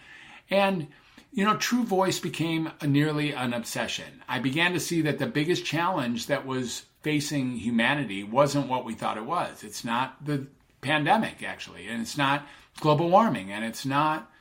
And 0.50 0.88
you 1.36 1.44
know, 1.44 1.58
True 1.58 1.84
Voice 1.84 2.20
became 2.20 2.72
nearly 2.82 3.34
an 3.34 3.54
obsession. 3.54 4.24
I 4.28 4.40
began 4.40 4.72
to 4.72 4.80
see 4.80 5.01
that 5.01 5.20
the 5.20 5.28
biggest 5.28 5.66
challenge 5.66 6.28
that 6.28 6.46
was 6.46 6.86
facing 7.06 7.52
humanity 7.58 8.24
wasn't 8.24 8.68
what 8.68 8.84
we 8.84 8.96
thought 8.96 9.16
it 9.16 9.26
was. 9.26 9.64
It's 9.64 9.86
not 9.86 10.26
the 10.26 10.48
pandemic, 10.82 11.44
actually, 11.44 11.88
and 11.88 12.02
it's 12.02 12.18
not 12.18 12.48
global 12.80 13.12
warming, 13.12 13.52
and 13.52 13.64
it's 13.64 13.86
not 13.86 14.32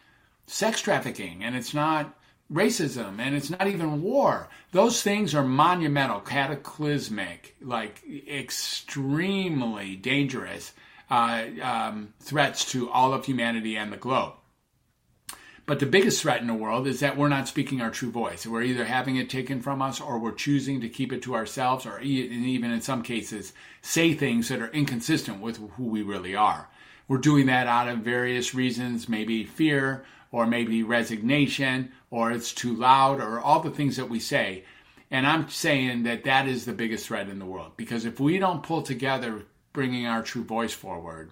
sex 0.47 0.81
trafficking, 0.81 1.45
and 1.45 1.55
it's 1.55 1.75
not 1.75 2.19
racism, 2.51 3.19
and 3.19 3.37
it's 3.37 3.51
not 3.51 3.67
even 3.67 4.01
war. 4.01 4.49
Those 4.73 5.03
things 5.03 5.35
are 5.35 5.45
monumental, 5.45 6.21
cataclysmic, 6.21 7.55
like 7.61 8.03
extremely 8.27 9.97
dangerous 9.97 10.73
uh, 11.11 11.45
um, 11.61 12.15
threats 12.21 12.65
to 12.73 12.91
all 12.91 13.13
of 13.13 13.27
humanity 13.27 13.77
and 13.77 13.93
the 13.93 13.99
globe. 13.99 14.33
But 15.67 15.81
the 15.81 15.87
biggest 15.87 16.21
threat 16.21 16.43
in 16.43 16.47
the 16.47 16.53
world 16.53 16.87
is 16.87 17.01
that 17.01 17.17
we're 17.17 17.29
not 17.29 17.49
speaking 17.49 17.81
our 17.81 17.91
true 17.91 18.11
voice. 18.11 18.47
We're 18.47 18.63
either 18.63 18.85
having 18.85 19.17
it 19.17 19.31
taken 19.31 19.63
from 19.63 19.81
us 19.81 19.99
or 19.99 20.19
we're 20.19 20.33
choosing 20.33 20.83
to 20.83 20.91
keep 20.91 21.11
it 21.11 21.23
to 21.23 21.35
ourselves 21.35 21.87
or 21.87 22.01
even 22.01 22.71
in 22.71 22.83
some 22.83 23.03
cases 23.03 23.55
say 23.81 24.13
things 24.13 24.49
that 24.49 24.61
are 24.61 24.71
inconsistent 24.73 25.41
with 25.41 25.57
who 25.77 25.85
we 25.85 26.03
really 26.03 26.37
are. 26.37 26.69
We're 27.09 27.17
doing 27.17 27.47
that 27.47 27.67
out 27.67 27.89
of 27.89 27.99
various 28.01 28.55
reasons, 28.55 29.09
maybe 29.09 29.45
fear 29.45 30.05
or 30.31 30.47
maybe 30.47 30.83
resignation 30.83 31.93
or 32.11 32.31
it's 32.31 32.53
too 32.53 32.75
loud 32.75 33.21
or 33.21 33.41
all 33.41 33.61
the 33.61 33.71
things 33.71 33.97
that 33.97 34.11
we 34.11 34.21
say. 34.21 34.65
And 35.11 35.27
I'm 35.27 35.49
saying 35.49 36.03
that 36.03 36.25
that 36.25 36.47
is 36.47 36.67
the 36.67 36.73
biggest 36.75 37.07
threat 37.07 37.31
in 37.31 37.39
the 37.39 37.47
world 37.47 37.73
because 37.79 38.05
if 38.05 38.21
we 38.21 38.39
don't 38.39 38.63
pull 38.63 38.83
together 38.83 39.45
bringing 39.73 40.07
our 40.07 40.23
true 40.23 40.45
voice 40.45 40.75
forward, 40.75 41.31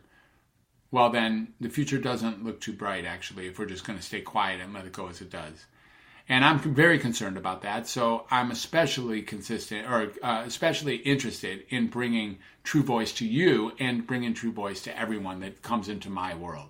well, 0.93 1.09
then 1.11 1.55
the 1.59 1.71
future 1.71 1.99
doesn't 1.99 2.45
look 2.45 2.61
too 2.61 2.75
bright, 2.75 3.07
actually, 3.07 3.47
if 3.47 3.59
we're 3.59 3.67
just 3.67 3.85
going 3.85 3.99
to 3.99 4.05
stay 4.05 4.21
quiet 4.21 4.61
and 4.61 4.75
let 4.75 4.85
it 4.85 4.93
go 4.93 5.09
as 5.09 5.23
it 5.23 5.31
does. 5.31 5.65
And 6.29 6.45
I'm 6.45 6.59
very 6.61 6.99
concerned 6.99 7.37
about 7.37 7.63
that. 7.63 7.89
So 7.89 8.27
I'm 8.31 8.51
especially 8.51 9.23
consistent 9.23 9.91
or 9.91 10.13
uh, 10.23 10.45
especially 10.47 10.97
interested 10.97 11.65
in 11.71 11.89
bringing 11.89 12.39
true 12.63 12.83
voice 12.83 13.13
to 13.15 13.27
you 13.27 13.73
and 13.81 14.07
bringing 14.07 14.35
true 14.35 14.53
voice 14.53 14.83
to 14.83 14.97
everyone 14.97 15.41
that 15.41 15.63
comes 15.63 15.89
into 15.89 16.11
my 16.11 16.35
world. 16.35 16.69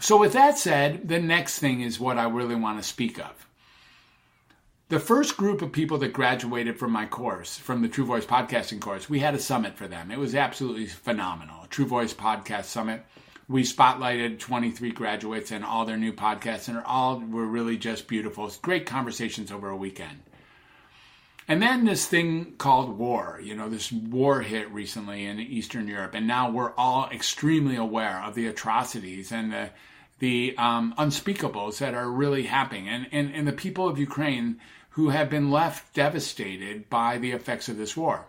So, 0.00 0.16
with 0.16 0.34
that 0.34 0.58
said, 0.58 1.08
the 1.08 1.18
next 1.18 1.58
thing 1.58 1.80
is 1.80 1.98
what 1.98 2.18
I 2.18 2.28
really 2.28 2.54
want 2.54 2.78
to 2.78 2.88
speak 2.88 3.18
of. 3.18 3.47
The 4.90 4.98
first 4.98 5.36
group 5.36 5.60
of 5.60 5.70
people 5.70 5.98
that 5.98 6.14
graduated 6.14 6.78
from 6.78 6.92
my 6.92 7.04
course, 7.04 7.58
from 7.58 7.82
the 7.82 7.88
True 7.88 8.06
Voice 8.06 8.24
podcasting 8.24 8.80
course, 8.80 9.06
we 9.06 9.18
had 9.18 9.34
a 9.34 9.38
summit 9.38 9.76
for 9.76 9.86
them. 9.86 10.10
It 10.10 10.18
was 10.18 10.34
absolutely 10.34 10.86
phenomenal. 10.86 11.66
True 11.68 11.84
Voice 11.84 12.14
Podcast 12.14 12.64
Summit. 12.64 13.04
We 13.48 13.64
spotlighted 13.64 14.38
23 14.38 14.92
graduates 14.92 15.50
and 15.50 15.62
all 15.62 15.84
their 15.84 15.98
new 15.98 16.14
podcasts, 16.14 16.68
and 16.68 16.78
all 16.78 17.20
were 17.20 17.44
really 17.44 17.76
just 17.76 18.08
beautiful. 18.08 18.50
Great 18.62 18.86
conversations 18.86 19.52
over 19.52 19.68
a 19.68 19.76
weekend. 19.76 20.22
And 21.46 21.60
then 21.60 21.84
this 21.84 22.06
thing 22.06 22.54
called 22.56 22.96
war, 22.96 23.40
you 23.44 23.54
know, 23.54 23.68
this 23.68 23.92
war 23.92 24.40
hit 24.40 24.70
recently 24.70 25.26
in 25.26 25.38
Eastern 25.38 25.86
Europe, 25.86 26.14
and 26.14 26.26
now 26.26 26.50
we're 26.50 26.72
all 26.76 27.10
extremely 27.12 27.76
aware 27.76 28.22
of 28.22 28.34
the 28.34 28.46
atrocities 28.46 29.32
and 29.32 29.52
the 29.52 29.68
the 30.18 30.52
um, 30.58 30.94
unspeakables 30.98 31.78
that 31.78 31.94
are 31.94 32.10
really 32.10 32.42
happening, 32.42 32.88
and, 32.88 33.06
and 33.12 33.32
and 33.34 33.46
the 33.46 33.52
people 33.52 33.86
of 33.86 33.98
Ukraine 33.98 34.58
who 34.90 35.10
have 35.10 35.30
been 35.30 35.50
left 35.50 35.94
devastated 35.94 36.88
by 36.90 37.18
the 37.18 37.32
effects 37.32 37.68
of 37.68 37.76
this 37.76 37.96
war. 37.96 38.26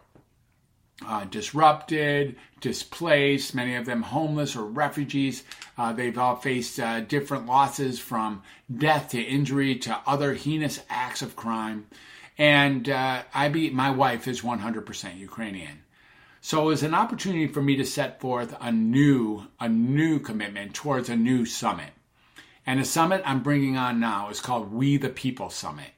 Uh, 1.06 1.24
disrupted, 1.26 2.36
displaced, 2.60 3.56
many 3.56 3.76
of 3.76 3.86
them 3.86 4.02
homeless 4.02 4.56
or 4.56 4.66
refugees. 4.66 5.44
Uh, 5.78 5.94
they've 5.94 6.18
all 6.18 6.36
faced 6.36 6.78
uh, 6.80 7.00
different 7.00 7.46
losses 7.46 8.00
from 8.00 8.44
death 8.78 9.10
to 9.10 9.22
injury 9.22 9.76
to 9.76 9.98
other 10.06 10.34
heinous 10.34 10.82
acts 10.90 11.22
of 11.22 11.38
crime. 11.38 11.88
And 12.38 12.90
uh, 12.90 13.24
I 13.34 13.48
be 13.48 13.70
my 13.70 13.92
wife 13.92 14.28
is 14.28 14.42
100% 14.42 15.18
Ukrainian. 15.18 15.84
So 16.42 16.64
it 16.64 16.66
was 16.66 16.84
an 16.84 16.94
opportunity 16.94 17.48
for 17.48 17.62
me 17.62 17.76
to 17.78 17.86
set 17.86 18.20
forth 18.22 18.56
a 18.62 18.72
new 18.72 19.48
a 19.60 19.68
new 19.68 20.20
commitment 20.20 20.74
towards 20.74 21.10
a 21.10 21.16
new 21.16 21.46
summit. 21.46 21.92
And 22.66 22.80
the 22.80 22.86
summit 22.86 23.22
I'm 23.26 23.42
bringing 23.42 23.78
on 23.78 24.00
now 24.00 24.30
is 24.30 24.40
called 24.40 24.72
We 24.72 24.98
the 24.98 25.10
People 25.10 25.50
Summit. 25.50 25.92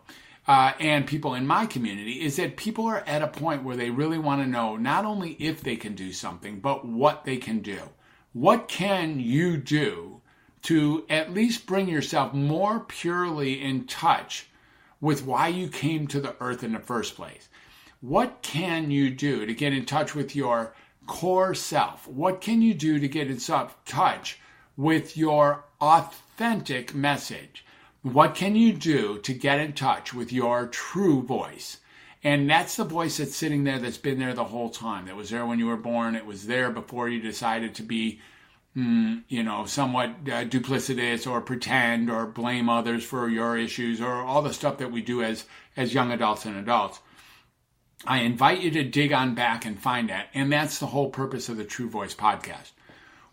uh, 0.49 0.73
and 0.79 1.05
people 1.05 1.35
in 1.35 1.45
my 1.45 1.67
community 1.67 2.23
is 2.23 2.37
that 2.37 2.57
people 2.57 2.87
are 2.87 3.03
at 3.05 3.21
a 3.21 3.27
point 3.27 3.63
where 3.63 3.75
they 3.75 3.91
really 3.91 4.17
want 4.17 4.41
to 4.41 4.49
know 4.49 4.75
not 4.75 5.05
only 5.05 5.33
if 5.33 5.61
they 5.61 5.75
can 5.75 5.93
do 5.93 6.11
something, 6.11 6.59
but 6.59 6.83
what 6.83 7.23
they 7.23 7.37
can 7.37 7.59
do. 7.59 7.79
What 8.33 8.67
can 8.67 9.19
you 9.19 9.57
do 9.57 10.21
to 10.63 11.05
at 11.07 11.35
least 11.35 11.67
bring 11.67 11.87
yourself 11.87 12.33
more 12.33 12.79
purely 12.79 13.61
in 13.61 13.85
touch 13.85 14.47
with 14.99 15.23
why 15.23 15.49
you 15.49 15.67
came 15.67 16.07
to 16.07 16.19
the 16.19 16.35
earth 16.39 16.63
in 16.63 16.73
the 16.73 16.79
first 16.79 17.15
place? 17.15 17.47
What 18.01 18.41
can 18.41 18.89
you 18.89 19.11
do 19.11 19.45
to 19.45 19.53
get 19.53 19.71
in 19.71 19.85
touch 19.85 20.15
with 20.15 20.35
your 20.35 20.73
core 21.05 21.53
self? 21.53 22.07
What 22.07 22.41
can 22.41 22.63
you 22.63 22.73
do 22.73 22.97
to 22.97 23.07
get 23.07 23.29
in 23.29 23.37
touch 23.37 24.39
with 24.75 25.15
your 25.15 25.65
authentic 25.79 26.95
message? 26.95 27.63
What 28.01 28.33
can 28.33 28.55
you 28.55 28.73
do 28.73 29.19
to 29.19 29.33
get 29.33 29.59
in 29.59 29.73
touch 29.73 30.13
with 30.13 30.31
your 30.31 30.67
true 30.67 31.21
voice? 31.21 31.77
And 32.23 32.49
that's 32.49 32.75
the 32.77 32.85
voice 32.85 33.17
that's 33.17 33.35
sitting 33.35 33.63
there 33.63 33.79
that's 33.79 33.97
been 33.97 34.19
there 34.19 34.33
the 34.33 34.45
whole 34.45 34.69
time. 34.69 35.05
That 35.05 35.15
was 35.15 35.29
there 35.29 35.45
when 35.45 35.59
you 35.59 35.67
were 35.67 35.77
born. 35.77 36.15
It 36.15 36.25
was 36.25 36.47
there 36.47 36.69
before 36.69 37.09
you 37.09 37.21
decided 37.21 37.75
to 37.75 37.83
be, 37.83 38.21
mm, 38.75 39.23
you 39.27 39.43
know, 39.43 39.65
somewhat 39.65 40.09
uh, 40.25 40.45
duplicitous 40.45 41.29
or 41.29 41.41
pretend 41.41 42.09
or 42.09 42.25
blame 42.25 42.69
others 42.69 43.03
for 43.03 43.29
your 43.29 43.57
issues 43.57 44.01
or 44.01 44.13
all 44.13 44.41
the 44.41 44.53
stuff 44.53 44.77
that 44.77 44.91
we 44.91 45.01
do 45.01 45.21
as 45.21 45.45
as 45.75 45.93
young 45.93 46.11
adults 46.11 46.45
and 46.45 46.57
adults. 46.57 46.99
I 48.05 48.19
invite 48.19 48.61
you 48.61 48.71
to 48.71 48.83
dig 48.83 49.11
on 49.11 49.35
back 49.35 49.65
and 49.65 49.77
find 49.77 50.09
that. 50.09 50.27
And 50.33 50.51
that's 50.51 50.79
the 50.79 50.87
whole 50.87 51.09
purpose 51.09 51.49
of 51.49 51.57
the 51.57 51.65
True 51.65 51.89
Voice 51.89 52.15
podcast. 52.15 52.71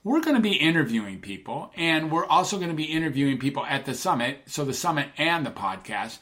We're 0.07 0.21
going 0.21 0.37
to 0.37 0.41
be 0.41 0.55
interviewing 0.55 1.19
people, 1.19 1.73
and 1.75 2.13
we're 2.13 2.27
also 2.27 2.59
going 2.59 2.69
to 2.69 2.77
be 2.77 2.85
interviewing 2.85 3.39
people 3.39 3.67
at 3.67 3.87
the 3.87 3.93
summit, 3.93 4.39
so 4.47 4.65
the 4.65 4.73
summit 4.73 5.09
and 5.19 5.45
the 5.45 5.51
podcast, 5.51 6.19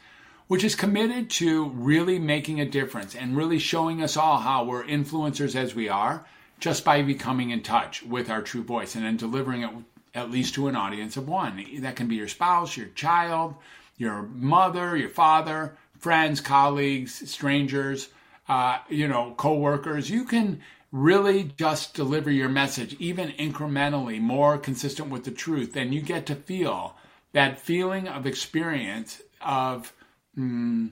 which 0.46 0.64
is 0.64 0.74
committed 0.74 1.28
to 1.32 1.68
really 1.68 2.18
making 2.18 2.62
a 2.62 2.64
difference 2.64 3.14
and 3.14 3.36
really 3.36 3.58
showing 3.58 4.02
us 4.02 4.16
all 4.16 4.38
how 4.38 4.64
we're 4.64 4.84
influencers 4.84 5.54
as 5.54 5.74
we 5.74 5.90
are 5.90 6.24
just 6.58 6.82
by 6.82 7.02
becoming 7.02 7.50
in 7.50 7.62
touch 7.62 8.02
with 8.02 8.30
our 8.30 8.40
true 8.40 8.62
voice 8.62 8.94
and 8.94 9.04
then 9.04 9.18
delivering 9.18 9.64
it 9.64 9.70
at 10.14 10.30
least 10.30 10.54
to 10.54 10.68
an 10.68 10.76
audience 10.76 11.18
of 11.18 11.28
one. 11.28 11.62
That 11.80 11.96
can 11.96 12.08
be 12.08 12.16
your 12.16 12.28
spouse, 12.28 12.78
your 12.78 12.86
child, 12.86 13.54
your 13.98 14.22
mother, 14.22 14.96
your 14.96 15.10
father, 15.10 15.76
friends, 15.98 16.40
colleagues, 16.40 17.30
strangers 17.30 18.08
uh, 18.48 18.78
you 18.88 19.08
know, 19.08 19.34
coworkers, 19.36 20.10
you 20.10 20.24
can 20.24 20.60
really 20.94 21.50
just 21.56 21.92
deliver 21.92 22.30
your 22.30 22.48
message 22.48 22.94
even 23.00 23.32
incrementally 23.32 24.20
more 24.20 24.56
consistent 24.56 25.10
with 25.10 25.24
the 25.24 25.30
truth, 25.32 25.74
and 25.74 25.92
you 25.92 26.00
get 26.00 26.24
to 26.24 26.36
feel 26.36 26.94
that 27.32 27.58
feeling 27.58 28.06
of 28.06 28.26
experience 28.26 29.20
of 29.40 29.92
mm, 30.38 30.88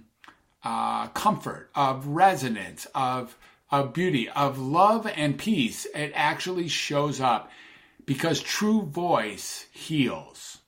uh, 0.64 1.06
comfort, 1.08 1.70
of 1.76 2.04
resonance, 2.08 2.86
of 2.96 3.36
of 3.70 3.94
beauty, 3.94 4.28
of 4.30 4.58
love 4.58 5.06
and 5.06 5.38
peace. 5.38 5.86
It 5.94 6.12
actually 6.16 6.66
shows 6.66 7.20
up 7.20 7.50
because 8.04 8.40
true 8.40 8.82
voice 8.82 9.66
heals. 9.70 10.58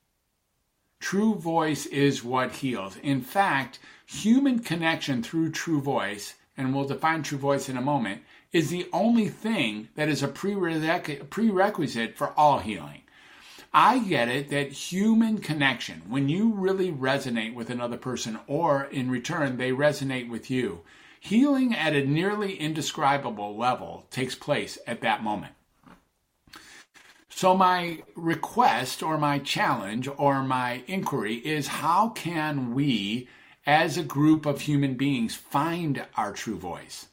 True 1.01 1.35
voice 1.35 1.87
is 1.87 2.23
what 2.23 2.53
heals. 2.53 2.97
In 3.03 3.21
fact, 3.21 3.81
human 4.07 4.61
connection 4.61 5.25
through 5.25 5.51
true 5.51 5.83
voice 5.83 6.35
and 6.57 6.75
we'll 6.75 6.87
define 6.87 7.23
true 7.23 7.39
voice 7.39 7.69
in 7.69 7.77
a 7.77 7.83
moment, 7.83 8.23
is 8.55 8.71
the 8.71 8.89
only 8.93 9.29
thing 9.29 9.89
that 9.97 10.09
is 10.09 10.23
a 10.23 10.29
prerequisite 10.29 12.17
for 12.17 12.33
all 12.39 12.61
healing. 12.61 13.03
I 13.73 13.99
get 13.99 14.29
it 14.29 14.49
that 14.51 14.71
human 14.71 15.39
connection, 15.39 16.03
when 16.09 16.29
you 16.29 16.53
really 16.53 16.93
resonate 16.93 17.55
with 17.55 17.69
another 17.69 17.97
person 17.97 18.39
or 18.47 18.85
in 18.85 19.11
return 19.11 19.57
they 19.57 19.73
resonate 19.73 20.29
with 20.31 20.53
you, 20.53 20.83
healing 21.19 21.75
at 21.75 21.97
a 21.97 22.07
nearly 22.07 22.55
indescribable 22.55 23.57
level 23.57 24.07
takes 24.13 24.37
place 24.37 24.79
at 24.87 25.01
that 25.01 25.25
moment. 25.25 25.55
So, 27.29 27.57
my 27.57 28.05
request 28.15 29.03
or 29.03 29.19
my 29.19 29.41
challenge 29.41 30.09
or 30.17 30.45
my 30.45 30.85
inquiry 30.87 31.35
is 31.35 31.67
how 31.67 32.11
can 32.11 32.73
we 32.73 33.29
as 33.67 33.99
a 33.99 34.05
group 34.05 34.47
of 34.47 34.61
human 34.61 34.95
beings 34.95 35.35
find 35.35 36.07
our 36.17 36.33
true 36.33 36.57
voice? 36.57 37.09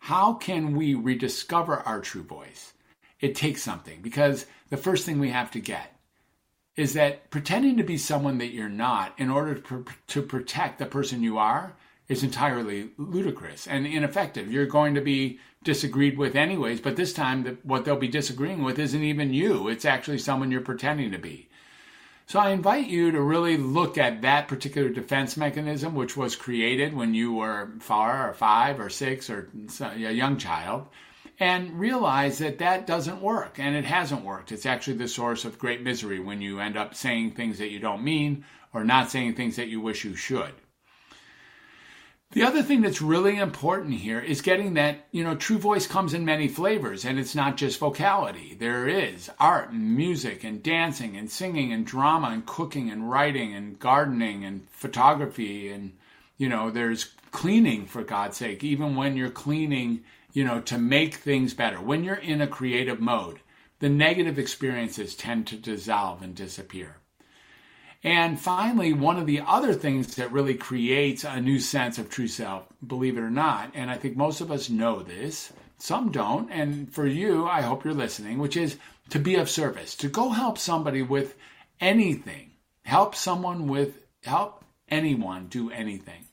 How 0.00 0.32
can 0.32 0.76
we 0.76 0.94
rediscover 0.94 1.76
our 1.80 2.00
true 2.00 2.22
voice? 2.22 2.72
It 3.20 3.34
takes 3.34 3.62
something 3.62 4.00
because 4.00 4.46
the 4.70 4.78
first 4.78 5.04
thing 5.04 5.20
we 5.20 5.30
have 5.30 5.50
to 5.52 5.60
get 5.60 5.94
is 6.74 6.94
that 6.94 7.30
pretending 7.30 7.76
to 7.76 7.82
be 7.82 7.98
someone 7.98 8.38
that 8.38 8.54
you're 8.54 8.70
not 8.70 9.12
in 9.18 9.30
order 9.30 9.56
to, 9.56 9.84
to 10.08 10.22
protect 10.22 10.78
the 10.78 10.86
person 10.86 11.22
you 11.22 11.36
are 11.36 11.74
is 12.08 12.24
entirely 12.24 12.90
ludicrous 12.96 13.66
and 13.66 13.86
ineffective. 13.86 14.50
You're 14.50 14.66
going 14.66 14.94
to 14.94 15.02
be 15.02 15.38
disagreed 15.62 16.16
with 16.16 16.34
anyways, 16.34 16.80
but 16.80 16.96
this 16.96 17.12
time 17.12 17.58
what 17.62 17.84
they'll 17.84 17.96
be 17.96 18.08
disagreeing 18.08 18.64
with 18.64 18.78
isn't 18.78 19.02
even 19.02 19.34
you. 19.34 19.68
It's 19.68 19.84
actually 19.84 20.18
someone 20.18 20.50
you're 20.50 20.62
pretending 20.62 21.12
to 21.12 21.18
be. 21.18 21.49
So 22.30 22.38
I 22.38 22.50
invite 22.50 22.86
you 22.86 23.10
to 23.10 23.20
really 23.20 23.56
look 23.56 23.98
at 23.98 24.22
that 24.22 24.46
particular 24.46 24.88
defense 24.88 25.36
mechanism, 25.36 25.96
which 25.96 26.16
was 26.16 26.36
created 26.36 26.94
when 26.94 27.12
you 27.12 27.32
were 27.32 27.72
four 27.80 28.28
or 28.28 28.34
five 28.34 28.78
or 28.78 28.88
six 28.88 29.28
or 29.28 29.50
a 29.80 30.12
young 30.12 30.36
child, 30.38 30.86
and 31.40 31.80
realize 31.80 32.38
that 32.38 32.58
that 32.58 32.86
doesn't 32.86 33.20
work 33.20 33.58
and 33.58 33.74
it 33.74 33.84
hasn't 33.84 34.24
worked. 34.24 34.52
It's 34.52 34.64
actually 34.64 34.98
the 34.98 35.08
source 35.08 35.44
of 35.44 35.58
great 35.58 35.82
misery 35.82 36.20
when 36.20 36.40
you 36.40 36.60
end 36.60 36.76
up 36.76 36.94
saying 36.94 37.32
things 37.32 37.58
that 37.58 37.72
you 37.72 37.80
don't 37.80 38.04
mean 38.04 38.44
or 38.72 38.84
not 38.84 39.10
saying 39.10 39.34
things 39.34 39.56
that 39.56 39.66
you 39.66 39.80
wish 39.80 40.04
you 40.04 40.14
should. 40.14 40.52
The 42.32 42.44
other 42.44 42.62
thing 42.62 42.82
that's 42.82 43.02
really 43.02 43.38
important 43.38 43.94
here 43.94 44.20
is 44.20 44.40
getting 44.40 44.74
that, 44.74 45.08
you 45.10 45.24
know, 45.24 45.34
true 45.34 45.58
voice 45.58 45.88
comes 45.88 46.14
in 46.14 46.24
many 46.24 46.46
flavors 46.46 47.04
and 47.04 47.18
it's 47.18 47.34
not 47.34 47.56
just 47.56 47.80
vocality. 47.80 48.54
There 48.54 48.86
is 48.86 49.28
art 49.40 49.70
and 49.70 49.96
music 49.96 50.44
and 50.44 50.62
dancing 50.62 51.16
and 51.16 51.28
singing 51.28 51.72
and 51.72 51.84
drama 51.84 52.28
and 52.28 52.46
cooking 52.46 52.88
and 52.88 53.10
writing 53.10 53.52
and 53.52 53.80
gardening 53.80 54.44
and 54.44 54.64
photography 54.70 55.70
and, 55.70 55.96
you 56.36 56.48
know, 56.48 56.70
there's 56.70 57.12
cleaning 57.32 57.86
for 57.86 58.04
God's 58.04 58.36
sake, 58.36 58.62
even 58.62 58.94
when 58.94 59.16
you're 59.16 59.30
cleaning, 59.30 60.04
you 60.32 60.44
know, 60.44 60.60
to 60.60 60.78
make 60.78 61.16
things 61.16 61.52
better. 61.52 61.80
When 61.80 62.04
you're 62.04 62.14
in 62.14 62.40
a 62.40 62.46
creative 62.46 63.00
mode, 63.00 63.40
the 63.80 63.88
negative 63.88 64.38
experiences 64.38 65.16
tend 65.16 65.48
to 65.48 65.56
dissolve 65.56 66.22
and 66.22 66.36
disappear. 66.36 66.99
And 68.02 68.40
finally, 68.40 68.94
one 68.94 69.18
of 69.18 69.26
the 69.26 69.42
other 69.46 69.74
things 69.74 70.16
that 70.16 70.32
really 70.32 70.54
creates 70.54 71.22
a 71.22 71.40
new 71.40 71.58
sense 71.58 71.98
of 71.98 72.08
true 72.08 72.28
self, 72.28 72.64
believe 72.86 73.18
it 73.18 73.22
or 73.22 73.30
not, 73.30 73.72
and 73.74 73.90
I 73.90 73.98
think 73.98 74.16
most 74.16 74.40
of 74.40 74.50
us 74.50 74.70
know 74.70 75.02
this, 75.02 75.52
some 75.76 76.10
don't, 76.10 76.50
and 76.50 76.92
for 76.92 77.06
you, 77.06 77.46
I 77.46 77.60
hope 77.60 77.84
you're 77.84 77.92
listening, 77.92 78.38
which 78.38 78.56
is 78.56 78.78
to 79.10 79.18
be 79.18 79.34
of 79.34 79.50
service, 79.50 79.94
to 79.96 80.08
go 80.08 80.30
help 80.30 80.56
somebody 80.56 81.02
with 81.02 81.36
anything, 81.78 82.52
help 82.84 83.14
someone 83.14 83.68
with, 83.68 83.98
help 84.24 84.64
anyone 84.88 85.48
do 85.48 85.70
anything. 85.70 86.26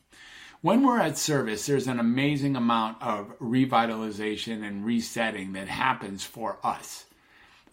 When 0.61 0.83
we're 0.83 0.99
at 0.99 1.17
service, 1.17 1.65
there's 1.65 1.87
an 1.87 1.99
amazing 1.99 2.55
amount 2.55 3.01
of 3.01 3.37
revitalization 3.39 4.65
and 4.65 4.85
resetting 4.85 5.53
that 5.53 5.67
happens 5.67 6.23
for 6.23 6.59
us 6.63 7.05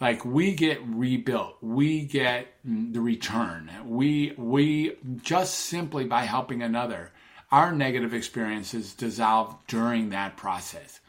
like 0.05 0.23
we 0.23 0.53
get 0.53 0.87
rebuilt. 0.87 1.57
We 1.63 2.03
get 2.03 2.49
the 2.63 3.01
return. 3.01 3.71
We 3.87 4.35
we 4.37 4.99
just 5.23 5.55
simply 5.55 6.05
by 6.05 6.25
helping 6.25 6.61
another 6.61 7.11
our 7.51 7.73
negative 7.73 8.13
experiences 8.13 8.93
dissolve 8.93 9.57
during 9.67 10.11
that 10.11 10.37
process. 10.37 11.01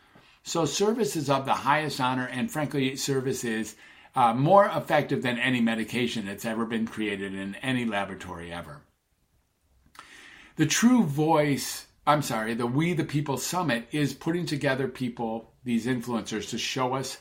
So 0.43 0.63
service 0.63 1.17
is 1.17 1.29
of 1.29 1.45
the 1.45 1.53
highest 1.53 1.99
honor 1.99 2.25
and 2.25 2.49
frankly 2.49 2.95
service 2.95 3.43
is 3.43 3.75
uh, 4.15 4.33
more 4.33 4.65
effective 4.73 5.21
than 5.23 5.39
any 5.39 5.59
medication 5.59 6.25
that's 6.25 6.45
ever 6.45 6.65
been 6.65 6.87
created 6.87 7.35
in 7.35 7.55
any 7.55 7.83
laboratory 7.83 8.53
ever. 8.53 8.79
The 10.55 10.67
true 10.67 11.03
voice 11.03 11.85
i'm 12.07 12.21
sorry 12.21 12.53
the 12.53 12.67
we 12.67 12.93
the 12.93 13.03
people 13.03 13.35
summit 13.37 13.87
is 13.91 14.13
putting 14.13 14.45
together 14.45 14.87
people 14.87 15.51
these 15.65 15.85
influencers 15.85 16.51
to 16.51 16.57
show 16.57 16.93
us 16.93 17.17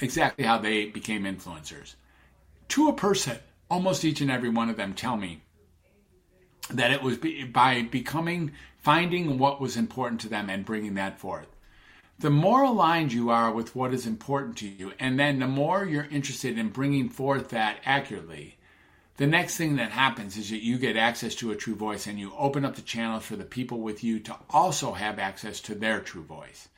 exactly 0.00 0.44
how 0.44 0.58
they 0.58 0.86
became 0.86 1.24
influencers. 1.24 1.94
To 2.68 2.88
a 2.88 2.92
person, 2.92 3.38
almost 3.70 4.04
each 4.04 4.20
and 4.20 4.30
every 4.30 4.48
one 4.48 4.70
of 4.70 4.76
them 4.76 4.94
tell 4.94 5.16
me 5.16 5.42
that 6.70 6.90
it 6.90 7.02
was 7.02 7.18
by 7.52 7.82
becoming, 7.82 8.52
finding 8.78 9.38
what 9.38 9.60
was 9.60 9.76
important 9.76 10.20
to 10.22 10.28
them 10.28 10.50
and 10.50 10.64
bringing 10.64 10.94
that 10.94 11.20
forth. 11.20 11.46
The 12.18 12.30
more 12.30 12.62
aligned 12.62 13.12
you 13.12 13.30
are 13.30 13.52
with 13.52 13.76
what 13.76 13.92
is 13.92 14.06
important 14.06 14.56
to 14.58 14.68
you, 14.68 14.92
and 14.98 15.18
then 15.18 15.38
the 15.38 15.46
more 15.46 15.84
you're 15.84 16.08
interested 16.10 16.58
in 16.58 16.70
bringing 16.70 17.08
forth 17.10 17.50
that 17.50 17.78
accurately, 17.84 18.56
the 19.18 19.26
next 19.26 19.56
thing 19.56 19.76
that 19.76 19.92
happens 19.92 20.36
is 20.36 20.50
that 20.50 20.62
you 20.62 20.78
get 20.78 20.96
access 20.96 21.34
to 21.36 21.50
a 21.50 21.56
true 21.56 21.74
voice 21.74 22.06
and 22.06 22.18
you 22.18 22.32
open 22.36 22.64
up 22.64 22.74
the 22.74 22.82
channels 22.82 23.24
for 23.24 23.36
the 23.36 23.44
people 23.44 23.80
with 23.80 24.02
you 24.02 24.18
to 24.20 24.36
also 24.50 24.92
have 24.92 25.18
access 25.18 25.60
to 25.60 25.74
their 25.74 26.00
true 26.00 26.22
voice. 26.22 26.68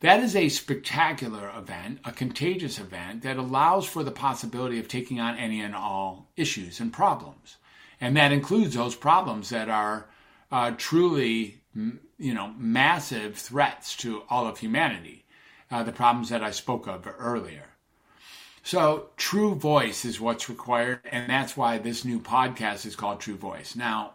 That 0.00 0.20
is 0.20 0.34
a 0.34 0.48
spectacular 0.48 1.52
event, 1.56 2.00
a 2.04 2.12
contagious 2.12 2.78
event 2.78 3.22
that 3.22 3.36
allows 3.36 3.86
for 3.86 4.02
the 4.02 4.10
possibility 4.10 4.78
of 4.78 4.88
taking 4.88 5.20
on 5.20 5.36
any 5.36 5.60
and 5.60 5.74
all 5.74 6.30
issues 6.36 6.80
and 6.80 6.90
problems. 6.90 7.58
And 8.00 8.16
that 8.16 8.32
includes 8.32 8.74
those 8.74 8.94
problems 8.94 9.50
that 9.50 9.68
are 9.68 10.08
uh, 10.50 10.72
truly, 10.78 11.60
you 11.74 12.34
know, 12.34 12.54
massive 12.56 13.36
threats 13.36 13.94
to 13.98 14.22
all 14.30 14.46
of 14.46 14.58
humanity, 14.58 15.26
uh, 15.70 15.82
the 15.82 15.92
problems 15.92 16.30
that 16.30 16.42
I 16.42 16.50
spoke 16.50 16.86
of 16.86 17.06
earlier. 17.18 17.66
So, 18.62 19.10
true 19.16 19.54
voice 19.54 20.04
is 20.04 20.20
what's 20.20 20.48
required, 20.48 21.00
and 21.10 21.28
that's 21.28 21.56
why 21.56 21.78
this 21.78 22.04
new 22.04 22.20
podcast 22.20 22.86
is 22.86 22.96
called 22.96 23.20
True 23.20 23.36
Voice. 23.36 23.74
Now, 23.74 24.14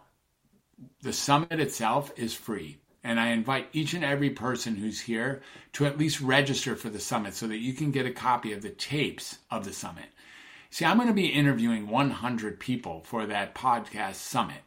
the 1.02 1.12
summit 1.12 1.60
itself 1.60 2.12
is 2.16 2.34
free. 2.34 2.78
And 3.06 3.20
I 3.20 3.28
invite 3.28 3.68
each 3.72 3.94
and 3.94 4.02
every 4.02 4.30
person 4.30 4.74
who's 4.74 5.00
here 5.00 5.40
to 5.74 5.86
at 5.86 5.96
least 5.96 6.20
register 6.20 6.74
for 6.74 6.90
the 6.90 6.98
summit 6.98 7.34
so 7.34 7.46
that 7.46 7.58
you 7.58 7.72
can 7.72 7.92
get 7.92 8.04
a 8.04 8.10
copy 8.10 8.52
of 8.52 8.62
the 8.62 8.70
tapes 8.70 9.38
of 9.48 9.64
the 9.64 9.72
summit. 9.72 10.06
See, 10.70 10.84
I'm 10.84 10.96
going 10.96 11.06
to 11.06 11.14
be 11.14 11.28
interviewing 11.28 11.86
100 11.86 12.58
people 12.58 13.02
for 13.06 13.24
that 13.26 13.54
podcast 13.54 14.16
summit, 14.16 14.60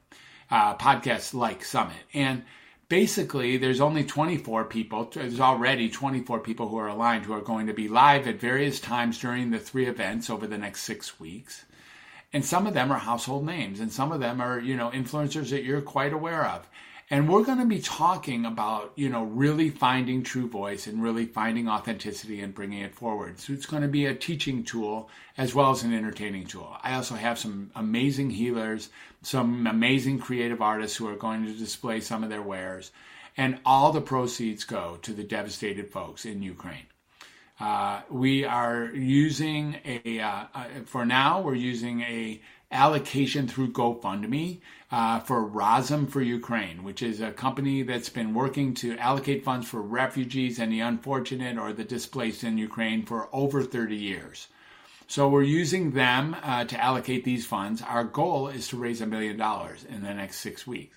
uh, 0.49 0.78
podcast 0.78 1.34
like 1.34 1.65
summit. 1.65 1.97
And 2.13 2.43
basically, 2.88 3.58
there's 3.58 3.82
only 3.82 4.06
24 4.06 4.63
people. 4.65 5.12
There's 5.13 5.41
already 5.41 5.89
24 5.89 6.39
people 6.39 6.69
who 6.69 6.78
are 6.78 6.88
aligned 6.88 7.25
who 7.25 7.34
are 7.34 7.41
going 7.41 7.67
to 7.67 7.73
be 7.73 7.89
live 7.89 8.25
at 8.25 8.39
various 8.39 8.80
times 8.80 9.19
during 9.19 9.52
the 9.52 9.60
three 9.60 9.86
events 9.86 10.30
over 10.30 10.47
the 10.47 10.58
next 10.58 10.84
six 10.84 11.19
weeks. 11.19 11.65
And 12.32 12.45
some 12.45 12.67
of 12.67 12.73
them 12.73 12.89
are 12.89 12.99
household 12.99 13.45
names, 13.45 13.82
and 13.82 13.91
some 13.91 14.13
of 14.13 14.21
them 14.21 14.39
are, 14.39 14.62
you 14.62 14.78
know, 14.78 14.91
influencers 14.91 15.49
that 15.49 15.65
you're 15.65 15.82
quite 15.82 16.13
aware 16.13 16.45
of. 16.45 16.69
And 17.11 17.27
we're 17.27 17.43
going 17.43 17.57
to 17.57 17.65
be 17.65 17.79
talking 17.81 18.45
about, 18.45 18.91
you 18.95 19.09
know, 19.09 19.23
really 19.23 19.71
finding 19.71 20.21
true 20.21 20.47
voice 20.47 20.85
and 20.85 21.01
really 21.01 21.25
finding 21.25 21.67
authenticity 21.67 22.39
and 22.41 22.53
bringing 22.53 22.81
it 22.81 22.93
forward. 22.93 23.39
So 23.39 23.51
it's 23.51 23.65
going 23.65 23.81
to 23.81 23.87
be 23.87 24.05
a 24.05 24.13
teaching 24.13 24.63
tool 24.63 25.09
as 25.35 25.55
well 25.55 25.71
as 25.71 25.81
an 25.81 25.91
entertaining 25.91 26.45
tool. 26.45 26.77
I 26.83 26.93
also 26.93 27.15
have 27.15 27.39
some 27.39 27.71
amazing 27.75 28.29
healers, 28.29 28.89
some 29.23 29.65
amazing 29.65 30.19
creative 30.19 30.61
artists 30.61 30.97
who 30.97 31.07
are 31.07 31.15
going 31.15 31.45
to 31.45 31.53
display 31.53 31.99
some 31.99 32.23
of 32.23 32.29
their 32.29 32.43
wares. 32.43 32.91
And 33.35 33.59
all 33.65 33.91
the 33.91 34.01
proceeds 34.01 34.63
go 34.63 34.99
to 35.01 35.11
the 35.11 35.23
devastated 35.23 35.89
folks 35.89 36.25
in 36.25 36.43
Ukraine. 36.43 36.85
Uh, 37.59 38.01
we 38.09 38.45
are 38.45 38.85
using 38.93 39.77
a, 39.83 40.19
uh, 40.19 40.45
uh, 40.53 40.65
for 40.85 41.05
now, 41.05 41.41
we're 41.41 41.55
using 41.55 42.01
a 42.01 42.39
allocation 42.71 43.47
through 43.47 43.71
GoFundMe 43.71 44.59
uh, 44.91 45.19
for 45.19 45.47
Razom 45.47 46.10
for 46.10 46.21
Ukraine, 46.21 46.84
which 46.84 47.02
is 47.02 47.21
a 47.21 47.32
company 47.32 47.84
that's 47.84 48.10
been 48.10 48.34
working 48.34 48.73
to 48.75 48.97
allocate 48.97 49.43
funds 49.43 49.67
for 49.67 49.82
refugees 49.82 50.60
and 50.60 50.71
the 50.71 50.80
unfortunate 50.80 51.58
or 51.58 51.73
the 51.73 51.84
displaced 51.84 52.43
in 52.43 52.58
Ukraine 52.58 53.06
for 53.06 53.30
over 53.32 53.62
30 53.63 53.95
years. 53.95 54.47
So 55.08 55.28
we're 55.28 55.43
using 55.43 55.91
them 55.91 56.36
uh, 56.43 56.65
to 56.65 56.80
allocate 56.80 57.23
these 57.23 57.45
funds. 57.45 57.82
Our 57.82 58.04
goal 58.04 58.47
is 58.47 58.67
to 58.69 58.78
raise 58.78 59.02
a 59.02 59.08
million 59.08 59.38
dollars 59.38 59.84
in 59.84 60.04
the 60.04 60.13
next 60.13 60.38
six 60.38 60.67
weeks. 60.67 60.95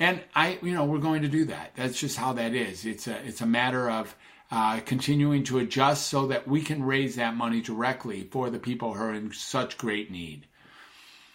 And 0.00 0.20
I, 0.34 0.58
you 0.62 0.72
know, 0.72 0.84
we're 0.84 0.98
going 0.98 1.22
to 1.22 1.28
do 1.28 1.44
that. 1.46 1.72
That's 1.76 2.00
just 2.00 2.16
how 2.16 2.32
that 2.34 2.54
is. 2.54 2.86
It's 2.86 3.06
a, 3.06 3.16
it's 3.26 3.40
a 3.40 3.46
matter 3.46 3.90
of 3.90 4.16
uh, 4.50 4.80
continuing 4.80 5.44
to 5.44 5.58
adjust 5.58 6.08
so 6.08 6.26
that 6.28 6.48
we 6.48 6.62
can 6.62 6.82
raise 6.82 7.16
that 7.16 7.36
money 7.36 7.60
directly 7.60 8.26
for 8.30 8.50
the 8.50 8.58
people 8.58 8.94
who 8.94 9.02
are 9.02 9.14
in 9.14 9.32
such 9.32 9.78
great 9.78 10.10
need. 10.10 10.46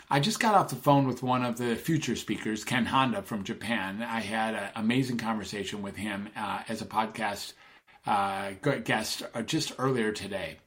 I 0.09 0.19
just 0.19 0.39
got 0.39 0.53
off 0.53 0.69
the 0.69 0.75
phone 0.75 1.07
with 1.07 1.23
one 1.23 1.43
of 1.43 1.57
the 1.57 1.75
future 1.75 2.15
speakers, 2.15 2.63
Ken 2.63 2.85
Honda 2.85 3.23
from 3.23 3.43
Japan. 3.43 4.03
I 4.03 4.19
had 4.19 4.53
an 4.53 4.69
amazing 4.75 5.17
conversation 5.17 5.81
with 5.81 5.95
him 5.95 6.29
uh, 6.35 6.61
as 6.69 6.81
a 6.81 6.85
podcast 6.85 7.53
uh, 8.05 8.51
guest 8.61 9.23
uh, 9.33 9.41
just 9.41 9.73
earlier 9.79 10.11
today. 10.11 10.57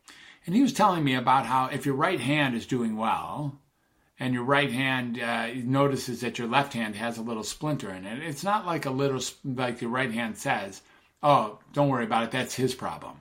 And 0.44 0.56
he 0.56 0.62
was 0.62 0.72
telling 0.72 1.04
me 1.04 1.14
about 1.14 1.46
how 1.46 1.66
if 1.66 1.86
your 1.86 1.94
right 1.94 2.18
hand 2.18 2.56
is 2.56 2.66
doing 2.66 2.96
well, 2.96 3.60
and 4.18 4.34
your 4.34 4.42
right 4.42 4.72
hand 4.72 5.20
uh, 5.20 5.48
notices 5.54 6.20
that 6.22 6.38
your 6.38 6.48
left 6.48 6.72
hand 6.72 6.96
has 6.96 7.18
a 7.18 7.22
little 7.22 7.44
splinter 7.44 7.90
in 7.90 8.04
it, 8.04 8.20
it's 8.20 8.42
not 8.42 8.66
like 8.66 8.86
a 8.86 8.90
little, 8.90 9.20
like 9.44 9.80
your 9.80 9.90
right 9.90 10.10
hand 10.10 10.36
says, 10.36 10.82
oh, 11.22 11.60
don't 11.72 11.88
worry 11.88 12.04
about 12.04 12.24
it, 12.24 12.32
that's 12.32 12.54
his 12.54 12.74
problem. 12.74 13.20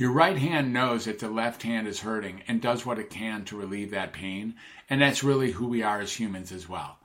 Your 0.00 0.12
right 0.12 0.38
hand 0.38 0.72
knows 0.72 1.04
that 1.04 1.18
the 1.18 1.28
left 1.28 1.62
hand 1.62 1.86
is 1.86 2.00
hurting 2.00 2.42
and 2.48 2.62
does 2.62 2.86
what 2.86 2.98
it 2.98 3.10
can 3.10 3.44
to 3.44 3.56
relieve 3.58 3.90
that 3.90 4.14
pain, 4.14 4.54
and 4.88 5.02
that's 5.02 5.22
really 5.22 5.50
who 5.50 5.68
we 5.68 5.82
are 5.82 6.00
as 6.00 6.14
humans 6.14 6.52
as 6.52 6.66
well. 6.66 6.96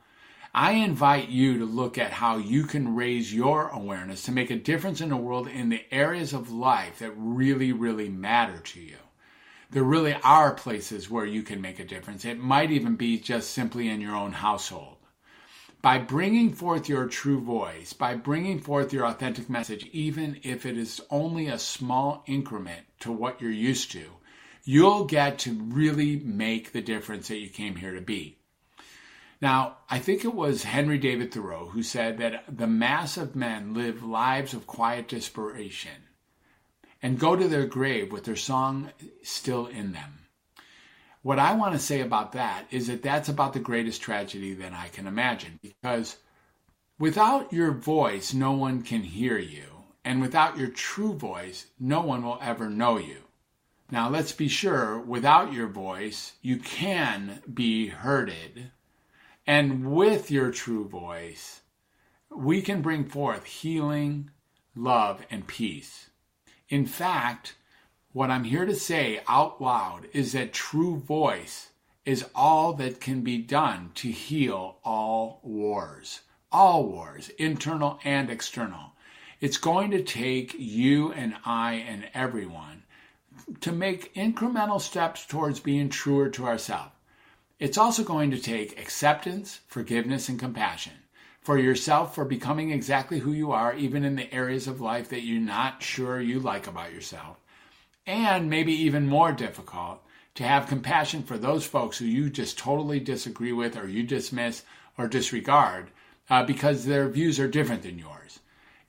I 0.53 0.71
invite 0.75 1.27
you 1.27 1.58
to 1.58 1.65
look 1.65 1.97
at 1.97 2.13
how 2.13 2.38
you 2.38 2.63
can 2.63 2.95
raise 2.95 3.34
your 3.34 3.67
awareness 3.67 4.23
to 4.23 4.31
make 4.31 4.49
a 4.49 4.55
difference 4.55 5.01
in 5.01 5.10
the 5.10 5.17
world 5.17 5.49
in 5.49 5.67
the 5.67 5.84
areas 5.91 6.31
of 6.31 6.53
life 6.53 6.99
that 6.99 7.12
really, 7.17 7.73
really 7.73 8.08
matter 8.08 8.60
to 8.60 8.79
you. 8.79 8.99
There 9.71 9.84
really 9.84 10.13
are 10.23 10.53
places 10.53 11.10
where 11.10 11.25
you 11.25 11.43
can 11.43 11.60
make 11.60 11.79
a 11.79 11.84
difference. 11.84 12.23
It 12.23 12.39
might 12.39 12.71
even 12.71 12.95
be 12.95 13.19
just 13.19 13.51
simply 13.51 13.89
in 13.89 13.99
your 13.99 14.15
own 14.15 14.31
household 14.31 14.94
by 15.86 16.00
bringing 16.00 16.52
forth 16.52 16.89
your 16.89 17.06
true 17.06 17.39
voice, 17.39 17.93
by 17.93 18.15
bringing 18.15 18.60
forth 18.60 18.91
your 18.91 19.06
authentic 19.06 19.48
message, 19.48 19.86
even 19.91 20.39
if 20.41 20.65
it 20.65 20.76
is 20.80 21.00
only 21.12 21.45
a 21.45 21.60
small 21.60 22.24
increment 22.26 22.82
to 23.00 23.12
what 23.12 23.39
you're 23.39 23.52
used 23.52 23.91
to, 23.91 24.04
you'll 24.63 25.06
get 25.06 25.38
to 25.38 25.54
really 25.54 26.15
make 26.15 26.71
the 26.71 26.82
difference 26.82 27.28
that 27.28 27.38
you 27.38 27.50
came 27.50 27.76
here 27.76 27.93
to 27.93 28.02
be. 28.02 28.39
Now, 29.39 29.78
I 29.88 30.00
think 30.00 30.26
it 30.26 30.34
was 30.34 30.63
Henry 30.63 30.98
David 30.98 31.32
Thoreau 31.32 31.67
who 31.67 31.84
said 31.84 32.17
that 32.17 32.45
the 32.50 32.65
mass 32.65 33.15
of 33.15 33.36
men 33.36 33.76
live 33.76 34.02
lives 34.02 34.56
of 34.56 34.65
quiet 34.65 35.08
desperation 35.08 36.10
and 37.00 37.19
go 37.19 37.36
to 37.36 37.48
their 37.48 37.67
grave 37.67 38.12
with 38.12 38.24
their 38.24 38.36
song 38.36 38.89
still 39.21 39.67
in 39.67 39.91
them. 39.91 40.24
What 41.25 41.39
I 41.39 41.53
want 41.55 41.73
to 41.73 41.79
say 41.79 42.01
about 42.01 42.33
that 42.33 42.65
is 42.69 42.85
that 42.85 43.01
that's 43.01 43.29
about 43.29 43.53
the 43.53 43.59
greatest 43.59 43.99
tragedy 43.99 44.53
that 44.53 44.73
I 44.73 44.89
can 44.89 45.07
imagine 45.07 45.59
because 45.61 46.17
Without 46.97 47.51
your 47.51 47.71
voice, 47.71 48.33
no 48.33 48.53
one 48.53 48.81
can 48.81 49.01
hear 49.03 49.38
you. 49.38 49.65
And 50.05 50.21
without 50.21 50.57
your 50.57 50.69
true 50.69 51.13
voice, 51.13 51.65
no 51.77 51.99
one 51.99 52.23
will 52.23 52.39
ever 52.41 52.69
know 52.69 52.97
you. 52.97 53.23
Now, 53.91 54.09
let's 54.09 54.31
be 54.31 54.47
sure, 54.47 54.97
without 54.97 55.51
your 55.51 55.67
voice, 55.67 56.33
you 56.41 56.57
can 56.57 57.41
be 57.53 57.88
hearded. 57.89 58.71
And 59.45 59.91
with 59.91 60.31
your 60.31 60.51
true 60.51 60.88
voice, 60.88 61.61
we 62.29 62.61
can 62.61 62.81
bring 62.81 63.03
forth 63.03 63.43
healing, 63.43 64.31
love, 64.73 65.25
and 65.29 65.45
peace. 65.45 66.09
In 66.69 66.85
fact, 66.85 67.55
what 68.15 68.32
I'm 68.32 68.45
here 68.45 68.65
to 68.65 68.73
say 68.73 69.19
out 69.28 69.62
loud 69.62 70.08
is 70.13 70.32
that 70.32 70.54
true 70.54 70.95
voice 70.95 71.71
is 72.06 72.23
all 72.34 72.71
that 72.75 73.01
can 73.01 73.19
be 73.23 73.39
done 73.39 73.91
to 73.95 74.10
heal 74.10 74.78
all 74.86 75.41
wars. 75.43 76.21
All 76.49 76.86
wars, 76.86 77.28
internal 77.38 77.99
and 78.06 78.30
external. 78.30 78.93
It's 79.41 79.58
going 79.58 79.91
to 79.91 80.01
take 80.01 80.56
you 80.58 81.12
and 81.12 81.36
I 81.43 81.73
and 81.73 82.08
everyone 82.13 82.84
to 83.60 83.73
make 83.73 84.13
incremental 84.13 84.80
steps 84.80 85.25
towards 85.25 85.60
being 85.60 85.89
truer 85.89 86.30
to 86.30 86.45
ourselves. 86.45 86.93
It's 87.60 87.78
also 87.78 88.06
going 88.06 88.32
to 88.32 88.39
take 88.39 88.80
acceptance, 88.80 89.60
forgiveness, 89.67 90.30
and 90.30 90.39
compassion 90.39 90.93
for 91.41 91.58
yourself 91.58 92.15
for 92.15 92.23
becoming 92.23 92.71
exactly 92.71 93.19
who 93.19 93.34
you 93.34 93.51
are, 93.51 93.75
even 93.75 94.06
in 94.06 94.15
the 94.15 94.34
areas 94.34 94.67
of 94.67 94.80
life 94.80 95.10
that 95.10 95.23
you're 95.23 95.41
not 95.41 95.84
sure 95.84 96.21
you 96.21 96.39
like 96.39 96.65
about 96.65 96.93
yourself. 96.93 97.36
And 98.08 98.50
maybe 98.50 98.74
even 98.74 99.08
more 99.08 99.32
difficult, 99.32 100.02
to 100.36 100.44
have 100.44 100.68
compassion 100.68 101.24
for 101.24 101.38
those 101.38 101.65
folks 101.65 101.98
who 101.98 102.06
you 102.06 102.30
just 102.30 102.58
totally 102.58 103.00
disagree 103.00 103.54
with 103.54 103.78
or 103.78 103.88
you 103.88 104.04
dismiss 104.04 104.63
or 104.98 105.08
disregard 105.08 105.89
uh, 106.30 106.44
because 106.44 106.86
their 106.86 107.08
views 107.08 107.39
are 107.39 107.48
different 107.48 107.84
than 107.84 107.98
yours. 107.98 108.39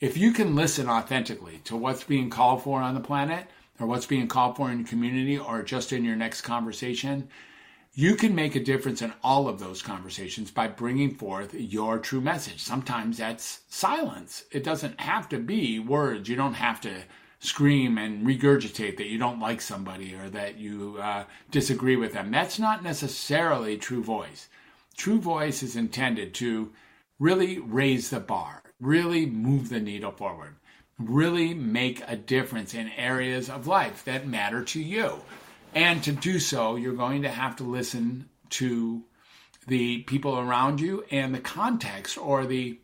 If 0.00 0.16
you 0.16 0.32
can 0.32 0.54
listen 0.54 0.88
authentically 0.88 1.60
to 1.64 1.76
what's 1.76 2.04
being 2.04 2.30
called 2.30 2.62
for 2.62 2.80
on 2.80 2.94
the 2.94 3.00
planet 3.00 3.46
or 3.80 3.86
what's 3.86 4.06
being 4.06 4.28
called 4.28 4.56
for 4.56 4.70
in 4.70 4.80
your 4.80 4.88
community 4.88 5.38
or 5.38 5.62
just 5.62 5.92
in 5.92 6.04
your 6.04 6.16
next 6.16 6.42
conversation, 6.42 7.28
you 7.94 8.14
can 8.14 8.34
make 8.34 8.54
a 8.54 8.62
difference 8.62 9.00
in 9.00 9.12
all 9.22 9.48
of 9.48 9.58
those 9.58 9.80
conversations 9.80 10.50
by 10.50 10.68
bringing 10.68 11.14
forth 11.14 11.54
your 11.54 11.98
true 11.98 12.20
message. 12.20 12.60
Sometimes 12.60 13.16
that's 13.16 13.60
silence. 13.68 14.44
It 14.50 14.64
doesn't 14.64 15.00
have 15.00 15.30
to 15.30 15.38
be 15.38 15.78
words. 15.78 16.28
You 16.28 16.36
don't 16.36 16.54
have 16.54 16.80
to 16.82 16.92
scream 17.38 17.98
and 17.98 18.26
regurgitate 18.26 18.96
that 18.96 19.08
you 19.08 19.18
don't 19.18 19.40
like 19.40 19.60
somebody 19.60 20.14
or 20.14 20.28
that 20.30 20.58
you 20.58 20.98
uh, 21.00 21.24
disagree 21.50 21.96
with 21.96 22.12
them. 22.12 22.30
That's 22.30 22.58
not 22.58 22.82
necessarily 22.82 23.76
true 23.76 24.02
voice. 24.02 24.48
True 24.96 25.20
voice 25.20 25.62
is 25.62 25.76
intended 25.76 26.34
to 26.34 26.72
really 27.18 27.58
raise 27.58 28.10
the 28.10 28.20
bar, 28.20 28.62
really 28.80 29.26
move 29.26 29.68
the 29.68 29.80
needle 29.80 30.12
forward, 30.12 30.56
really 30.98 31.54
make 31.54 32.02
a 32.06 32.16
difference 32.16 32.74
in 32.74 32.88
areas 32.90 33.50
of 33.50 33.66
life 33.66 34.04
that 34.04 34.26
matter 34.26 34.64
to 34.64 34.80
you. 34.80 35.20
And 35.74 36.02
to 36.04 36.12
do 36.12 36.38
so, 36.38 36.76
you're 36.76 36.94
going 36.94 37.22
to 37.22 37.28
have 37.28 37.56
to 37.56 37.64
listen 37.64 38.30
to 38.50 39.02
the 39.66 39.98
people 40.02 40.38
around 40.38 40.80
you 40.80 41.04
and 41.10 41.34
the 41.34 41.40
context 41.40 42.16
or 42.16 42.46
the 42.46 42.78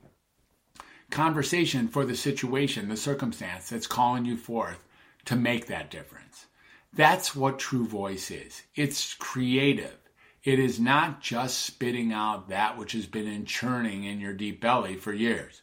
conversation 1.12 1.86
for 1.86 2.04
the 2.04 2.16
situation, 2.16 2.88
the 2.88 2.96
circumstance 2.96 3.68
that's 3.68 3.86
calling 3.86 4.24
you 4.24 4.36
forth 4.36 4.82
to 5.26 5.36
make 5.36 5.66
that 5.66 5.90
difference. 5.90 6.46
That's 6.92 7.36
what 7.36 7.58
true 7.58 7.86
voice 7.86 8.30
is. 8.30 8.62
It's 8.74 9.14
creative. 9.14 9.96
It 10.42 10.58
is 10.58 10.80
not 10.80 11.20
just 11.20 11.60
spitting 11.60 12.12
out 12.12 12.48
that 12.48 12.76
which 12.76 12.92
has 12.92 13.06
been 13.06 13.28
in 13.28 13.44
churning 13.46 14.04
in 14.04 14.18
your 14.18 14.32
deep 14.32 14.60
belly 14.60 14.96
for 14.96 15.12
years. 15.12 15.62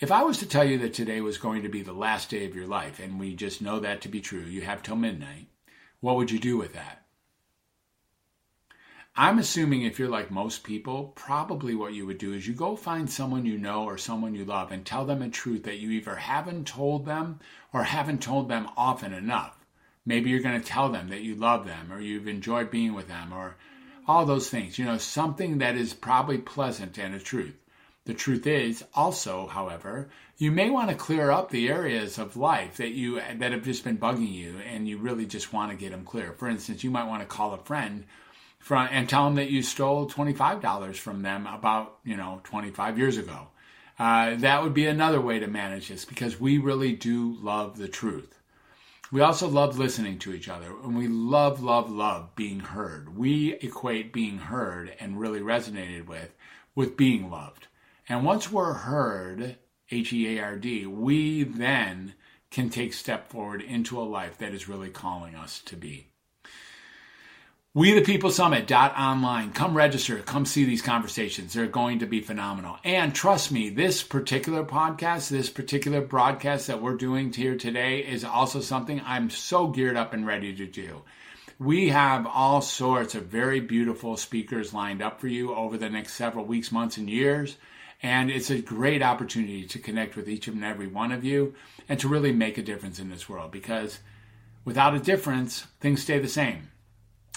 If 0.00 0.10
I 0.10 0.22
was 0.22 0.38
to 0.38 0.46
tell 0.46 0.64
you 0.64 0.78
that 0.78 0.94
today 0.94 1.20
was 1.20 1.38
going 1.38 1.62
to 1.64 1.68
be 1.68 1.82
the 1.82 1.92
last 1.92 2.30
day 2.30 2.46
of 2.46 2.54
your 2.54 2.66
life, 2.66 3.00
and 3.00 3.18
we 3.18 3.34
just 3.34 3.60
know 3.60 3.80
that 3.80 4.00
to 4.02 4.08
be 4.08 4.20
true, 4.20 4.40
you 4.40 4.62
have 4.62 4.82
till 4.82 4.96
midnight, 4.96 5.48
what 6.00 6.16
would 6.16 6.30
you 6.30 6.38
do 6.38 6.56
with 6.56 6.72
that? 6.74 7.02
I'm 9.20 9.40
assuming 9.40 9.82
if 9.82 9.98
you're 9.98 10.08
like 10.08 10.30
most 10.30 10.62
people, 10.62 11.12
probably 11.16 11.74
what 11.74 11.92
you 11.92 12.06
would 12.06 12.18
do 12.18 12.32
is 12.34 12.46
you 12.46 12.54
go 12.54 12.76
find 12.76 13.10
someone 13.10 13.44
you 13.44 13.58
know 13.58 13.82
or 13.82 13.98
someone 13.98 14.32
you 14.32 14.44
love 14.44 14.70
and 14.70 14.86
tell 14.86 15.04
them 15.04 15.22
a 15.22 15.28
truth 15.28 15.64
that 15.64 15.80
you 15.80 15.90
either 15.90 16.14
haven't 16.14 16.68
told 16.68 17.04
them 17.04 17.40
or 17.72 17.82
haven't 17.82 18.22
told 18.22 18.48
them 18.48 18.68
often 18.76 19.12
enough. 19.12 19.58
Maybe 20.06 20.30
you're 20.30 20.38
going 20.38 20.60
to 20.60 20.64
tell 20.64 20.88
them 20.88 21.08
that 21.08 21.22
you 21.22 21.34
love 21.34 21.66
them 21.66 21.92
or 21.92 22.00
you've 22.00 22.28
enjoyed 22.28 22.70
being 22.70 22.94
with 22.94 23.08
them 23.08 23.32
or 23.32 23.56
all 24.06 24.24
those 24.24 24.50
things. 24.50 24.78
You 24.78 24.84
know, 24.84 24.98
something 24.98 25.58
that 25.58 25.74
is 25.74 25.94
probably 25.94 26.38
pleasant 26.38 26.96
and 26.96 27.12
a 27.12 27.18
truth. 27.18 27.56
The 28.04 28.14
truth 28.14 28.46
is 28.46 28.84
also, 28.94 29.48
however, 29.48 30.10
you 30.36 30.52
may 30.52 30.70
want 30.70 30.90
to 30.90 30.94
clear 30.94 31.32
up 31.32 31.50
the 31.50 31.68
areas 31.68 32.18
of 32.18 32.36
life 32.36 32.76
that 32.76 32.90
you 32.90 33.16
that 33.16 33.50
have 33.50 33.64
just 33.64 33.82
been 33.82 33.98
bugging 33.98 34.32
you 34.32 34.58
and 34.58 34.86
you 34.86 34.96
really 34.96 35.26
just 35.26 35.52
want 35.52 35.72
to 35.72 35.76
get 35.76 35.90
them 35.90 36.04
clear. 36.04 36.34
For 36.34 36.48
instance, 36.48 36.84
you 36.84 36.92
might 36.92 37.08
want 37.08 37.22
to 37.22 37.26
call 37.26 37.52
a 37.52 37.58
friend 37.58 38.04
from 38.58 38.88
and 38.90 39.08
tell 39.08 39.24
them 39.24 39.36
that 39.36 39.50
you 39.50 39.62
stole 39.62 40.08
$25 40.08 40.96
from 40.96 41.22
them 41.22 41.46
about, 41.46 41.98
you 42.04 42.16
know, 42.16 42.40
25 42.44 42.98
years 42.98 43.16
ago. 43.16 43.48
Uh, 43.98 44.36
that 44.36 44.62
would 44.62 44.74
be 44.74 44.86
another 44.86 45.20
way 45.20 45.38
to 45.38 45.46
manage 45.46 45.88
this 45.88 46.04
because 46.04 46.40
we 46.40 46.58
really 46.58 46.92
do 46.92 47.36
love 47.40 47.78
the 47.78 47.88
truth. 47.88 48.38
We 49.10 49.22
also 49.22 49.48
love 49.48 49.78
listening 49.78 50.18
to 50.20 50.34
each 50.34 50.48
other 50.48 50.68
and 50.84 50.96
we 50.96 51.08
love, 51.08 51.62
love, 51.62 51.90
love 51.90 52.34
being 52.36 52.60
heard. 52.60 53.16
We 53.16 53.54
equate 53.54 54.12
being 54.12 54.38
heard 54.38 54.94
and 55.00 55.18
really 55.18 55.40
resonated 55.40 56.06
with 56.06 56.34
with 56.74 56.96
being 56.96 57.28
loved. 57.28 57.66
And 58.08 58.24
once 58.24 58.52
we're 58.52 58.74
heard, 58.74 59.56
H 59.90 60.12
E 60.12 60.38
A 60.38 60.44
R 60.44 60.56
D, 60.56 60.86
we 60.86 61.42
then 61.42 62.14
can 62.50 62.70
take 62.70 62.92
step 62.92 63.30
forward 63.30 63.62
into 63.62 63.98
a 63.98 64.02
life 64.02 64.38
that 64.38 64.52
is 64.52 64.68
really 64.68 64.90
calling 64.90 65.34
us 65.34 65.60
to 65.60 65.76
be. 65.76 66.08
We 67.78 67.92
the 67.92 68.02
People 68.02 68.32
Summit 68.32 68.72
online. 68.72 69.52
Come 69.52 69.76
register. 69.76 70.18
Come 70.18 70.46
see 70.46 70.64
these 70.64 70.82
conversations. 70.82 71.52
They're 71.52 71.68
going 71.68 72.00
to 72.00 72.06
be 72.06 72.20
phenomenal. 72.20 72.76
And 72.82 73.14
trust 73.14 73.52
me, 73.52 73.70
this 73.70 74.02
particular 74.02 74.64
podcast, 74.64 75.28
this 75.28 75.48
particular 75.48 76.00
broadcast 76.00 76.66
that 76.66 76.82
we're 76.82 76.96
doing 76.96 77.32
here 77.32 77.56
today 77.56 78.00
is 78.00 78.24
also 78.24 78.60
something 78.60 79.00
I'm 79.06 79.30
so 79.30 79.68
geared 79.68 79.96
up 79.96 80.12
and 80.12 80.26
ready 80.26 80.52
to 80.56 80.66
do. 80.66 81.02
We 81.60 81.90
have 81.90 82.26
all 82.26 82.62
sorts 82.62 83.14
of 83.14 83.26
very 83.26 83.60
beautiful 83.60 84.16
speakers 84.16 84.74
lined 84.74 85.00
up 85.00 85.20
for 85.20 85.28
you 85.28 85.54
over 85.54 85.78
the 85.78 85.88
next 85.88 86.14
several 86.14 86.46
weeks, 86.46 86.72
months, 86.72 86.96
and 86.96 87.08
years. 87.08 87.58
And 88.02 88.28
it's 88.28 88.50
a 88.50 88.60
great 88.60 89.04
opportunity 89.04 89.64
to 89.66 89.78
connect 89.78 90.16
with 90.16 90.28
each 90.28 90.48
and 90.48 90.64
every 90.64 90.88
one 90.88 91.12
of 91.12 91.24
you 91.24 91.54
and 91.88 92.00
to 92.00 92.08
really 92.08 92.32
make 92.32 92.58
a 92.58 92.62
difference 92.62 92.98
in 92.98 93.08
this 93.08 93.28
world 93.28 93.52
because 93.52 94.00
without 94.64 94.96
a 94.96 94.98
difference, 94.98 95.60
things 95.78 96.02
stay 96.02 96.18
the 96.18 96.26
same. 96.26 96.70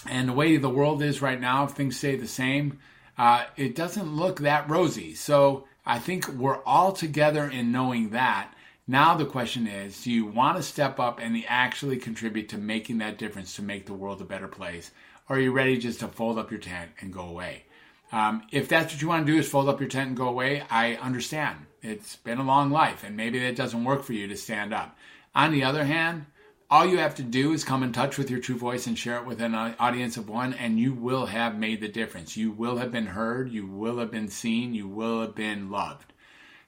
And 0.08 0.28
the 0.28 0.32
way 0.32 0.56
the 0.56 0.68
world 0.68 1.02
is 1.02 1.22
right 1.22 1.40
now, 1.40 1.64
if 1.64 1.72
things 1.72 1.96
stay 1.96 2.16
the 2.16 2.26
same, 2.26 2.78
uh, 3.16 3.44
it 3.56 3.74
doesn't 3.74 4.16
look 4.16 4.40
that 4.40 4.68
rosy. 4.68 5.14
So 5.14 5.66
I 5.86 5.98
think 5.98 6.28
we're 6.28 6.62
all 6.64 6.92
together 6.92 7.48
in 7.48 7.72
knowing 7.72 8.10
that. 8.10 8.52
Now 8.86 9.14
the 9.14 9.26
question 9.26 9.66
is, 9.66 10.02
do 10.02 10.10
you 10.10 10.26
want 10.26 10.56
to 10.56 10.62
step 10.62 10.98
up 10.98 11.20
and 11.20 11.42
actually 11.46 11.98
contribute 11.98 12.48
to 12.48 12.58
making 12.58 12.98
that 12.98 13.18
difference 13.18 13.54
to 13.56 13.62
make 13.62 13.86
the 13.86 13.94
world 13.94 14.20
a 14.20 14.24
better 14.24 14.48
place? 14.48 14.90
Or 15.28 15.36
are 15.36 15.40
you 15.40 15.52
ready 15.52 15.78
just 15.78 16.00
to 16.00 16.08
fold 16.08 16.38
up 16.38 16.50
your 16.50 16.60
tent 16.60 16.90
and 17.00 17.12
go 17.12 17.22
away? 17.22 17.64
Um, 18.10 18.42
if 18.50 18.68
that's 18.68 18.92
what 18.92 19.00
you 19.00 19.08
want 19.08 19.26
to 19.26 19.32
do 19.32 19.38
is 19.38 19.48
fold 19.48 19.68
up 19.68 19.80
your 19.80 19.88
tent 19.88 20.08
and 20.08 20.16
go 20.16 20.28
away, 20.28 20.64
I 20.68 20.96
understand. 20.96 21.66
It's 21.80 22.16
been 22.16 22.38
a 22.38 22.44
long 22.44 22.70
life 22.70 23.04
and 23.04 23.16
maybe 23.16 23.38
that 23.40 23.56
doesn't 23.56 23.84
work 23.84 24.02
for 24.02 24.12
you 24.12 24.28
to 24.28 24.36
stand 24.36 24.74
up. 24.74 24.96
On 25.34 25.52
the 25.52 25.64
other 25.64 25.84
hand, 25.84 26.26
all 26.72 26.86
you 26.86 26.96
have 26.96 27.14
to 27.16 27.22
do 27.22 27.52
is 27.52 27.64
come 27.64 27.82
in 27.82 27.92
touch 27.92 28.16
with 28.16 28.30
your 28.30 28.40
true 28.40 28.56
voice 28.56 28.86
and 28.86 28.98
share 28.98 29.18
it 29.18 29.26
with 29.26 29.42
an 29.42 29.54
audience 29.54 30.16
of 30.16 30.30
one, 30.30 30.54
and 30.54 30.80
you 30.80 30.94
will 30.94 31.26
have 31.26 31.58
made 31.58 31.82
the 31.82 31.88
difference. 31.88 32.34
You 32.34 32.50
will 32.50 32.78
have 32.78 32.90
been 32.90 33.04
heard, 33.04 33.52
you 33.52 33.66
will 33.66 33.98
have 33.98 34.10
been 34.10 34.28
seen, 34.28 34.72
you 34.72 34.88
will 34.88 35.20
have 35.20 35.34
been 35.34 35.70
loved. 35.70 36.14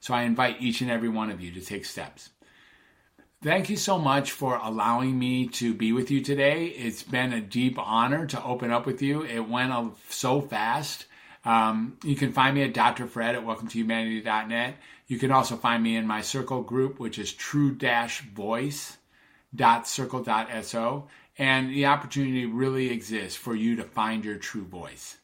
So 0.01 0.13
I 0.13 0.21
invite 0.21 0.61
each 0.61 0.81
and 0.81 0.91
every 0.91 1.09
one 1.09 1.31
of 1.31 1.41
you 1.41 1.51
to 1.53 1.59
take 1.59 1.85
steps. 1.85 2.29
Thank 3.41 3.67
you 3.71 3.77
so 3.77 3.97
much 3.97 4.29
for 4.31 4.59
allowing 4.61 5.17
me 5.17 5.47
to 5.47 5.73
be 5.73 5.91
with 5.91 6.11
you 6.11 6.21
today. 6.21 6.67
It's 6.67 7.01
been 7.01 7.33
a 7.33 7.41
deep 7.41 7.79
honor 7.79 8.27
to 8.27 8.43
open 8.43 8.69
up 8.69 8.85
with 8.85 9.01
you. 9.01 9.23
It 9.23 9.49
went 9.49 9.73
so 10.09 10.39
fast. 10.39 11.07
Um, 11.45 11.97
you 12.03 12.15
can 12.15 12.31
find 12.31 12.53
me 12.53 12.61
at 12.61 12.75
Dr. 12.75 13.07
Fred 13.07 13.33
at 13.33 13.43
welcometohumanity.net. 13.43 14.75
You 15.07 15.17
can 15.17 15.31
also 15.31 15.55
find 15.57 15.81
me 15.81 15.95
in 15.95 16.05
my 16.05 16.21
circle 16.21 16.61
group, 16.61 16.99
which 16.99 17.17
is 17.17 17.33
true-voice.circle.so. 19.57 21.07
And 21.37 21.69
the 21.69 21.85
opportunity 21.87 22.45
really 22.45 22.91
exists 22.91 23.37
for 23.37 23.55
you 23.55 23.75
to 23.75 23.83
find 23.83 24.23
your 24.23 24.37
true 24.37 24.63
voice. 24.63 25.17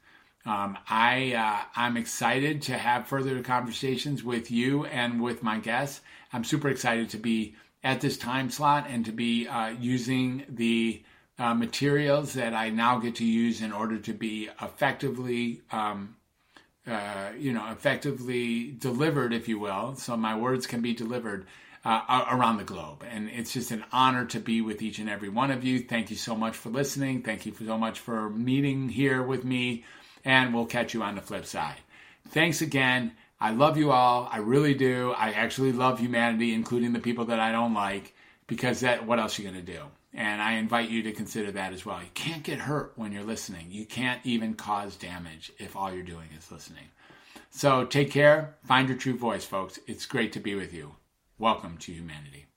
Um, 0.46 0.78
I 0.90 1.34
uh, 1.34 1.66
I'm 1.76 1.98
excited 1.98 2.64
to 2.64 2.78
have 2.78 3.08
further 3.08 3.42
conversations 3.44 4.24
with 4.24 4.50
you 4.50 4.86
and 4.86 5.22
with 5.22 5.44
my 5.44 5.60
guests. 5.60 6.02
I'm 6.34 6.44
super 6.44 6.68
excited 6.68 7.10
to 7.12 7.18
be 7.18 7.56
at 7.84 8.02
this 8.02 8.18
time 8.18 8.50
slot 8.50 8.88
and 8.90 9.06
to 9.06 9.12
be 9.12 9.48
uh, 9.48 9.70
using 9.80 10.44
the 10.50 11.04
uh, 11.38 11.54
materials 11.54 12.34
that 12.34 12.54
I 12.54 12.70
now 12.70 13.00
get 13.00 13.16
to 13.16 13.26
use 13.26 13.62
in 13.62 13.72
order 13.72 13.98
to 14.00 14.14
be 14.14 14.50
effectively 14.62 15.62
um, 15.72 16.16
uh, 16.88 17.30
you 17.38 17.54
know, 17.54 17.72
effectively 17.72 18.72
delivered, 18.72 19.34
if 19.34 19.48
you 19.48 19.60
will. 19.60 19.96
So 19.96 20.18
my 20.18 20.36
words 20.36 20.66
can 20.66 20.82
be 20.82 20.94
delivered 20.94 21.46
uh, 21.84 22.26
around 22.32 22.58
the 22.58 22.64
globe. 22.64 23.04
And 23.10 23.30
it's 23.30 23.54
just 23.54 23.72
an 23.72 23.84
honor 23.92 24.26
to 24.26 24.40
be 24.40 24.62
with 24.62 24.82
each 24.82 25.00
and 25.00 25.10
every 25.10 25.30
one 25.30 25.52
of 25.52 25.64
you. 25.64 25.80
Thank 25.80 26.10
you 26.10 26.16
so 26.16 26.36
much 26.36 26.56
for 26.56 26.70
listening. 26.70 27.24
Thank 27.24 27.46
you 27.46 27.54
so 27.66 27.78
much 27.78 28.00
for 28.00 28.30
meeting 28.30 28.90
here 28.90 29.24
with 29.24 29.44
me. 29.44 29.86
And 30.24 30.54
we'll 30.54 30.66
catch 30.66 30.94
you 30.94 31.02
on 31.02 31.16
the 31.16 31.22
flip 31.22 31.46
side. 31.46 31.78
Thanks 32.30 32.62
again. 32.62 33.14
I 33.40 33.52
love 33.52 33.78
you 33.78 33.92
all. 33.92 34.30
I 34.32 34.38
really 34.38 34.76
do. 34.76 35.12
I 35.18 35.32
actually 35.32 35.72
love 35.72 36.00
humanity, 36.00 36.54
including 36.54 36.94
the 36.94 37.00
people 37.00 37.26
that 37.26 37.40
I 37.40 37.52
don't 37.52 37.74
like, 37.74 38.14
because 38.46 38.82
that 38.82 39.08
what 39.08 39.18
else 39.18 39.40
are 39.40 39.42
you 39.42 39.50
going 39.50 39.66
to 39.66 39.74
do? 39.74 39.82
And 40.14 40.42
I 40.42 40.54
invite 40.54 40.90
you 40.90 41.04
to 41.04 41.12
consider 41.12 41.52
that 41.54 41.74
as 41.74 41.86
well. 41.86 42.00
You 42.00 42.10
can't 42.14 42.44
get 42.44 42.60
hurt 42.60 42.94
when 42.98 43.12
you're 43.12 43.24
listening. 43.24 43.68
You 43.72 43.86
can't 43.86 44.20
even 44.24 44.54
cause 44.54 44.96
damage 44.96 45.52
if 45.58 45.76
all 45.76 45.92
you're 45.92 46.04
doing 46.04 46.28
is 46.38 46.52
listening. 46.52 46.84
So 47.50 47.86
take 47.86 48.12
care. 48.12 48.56
Find 48.66 48.90
your 48.90 48.98
true 48.98 49.18
voice, 49.18 49.46
folks. 49.46 49.80
It's 49.88 50.06
great 50.06 50.34
to 50.34 50.40
be 50.40 50.54
with 50.54 50.74
you. 50.74 50.96
Welcome 51.42 51.80
to 51.80 51.92
humanity. 51.92 52.51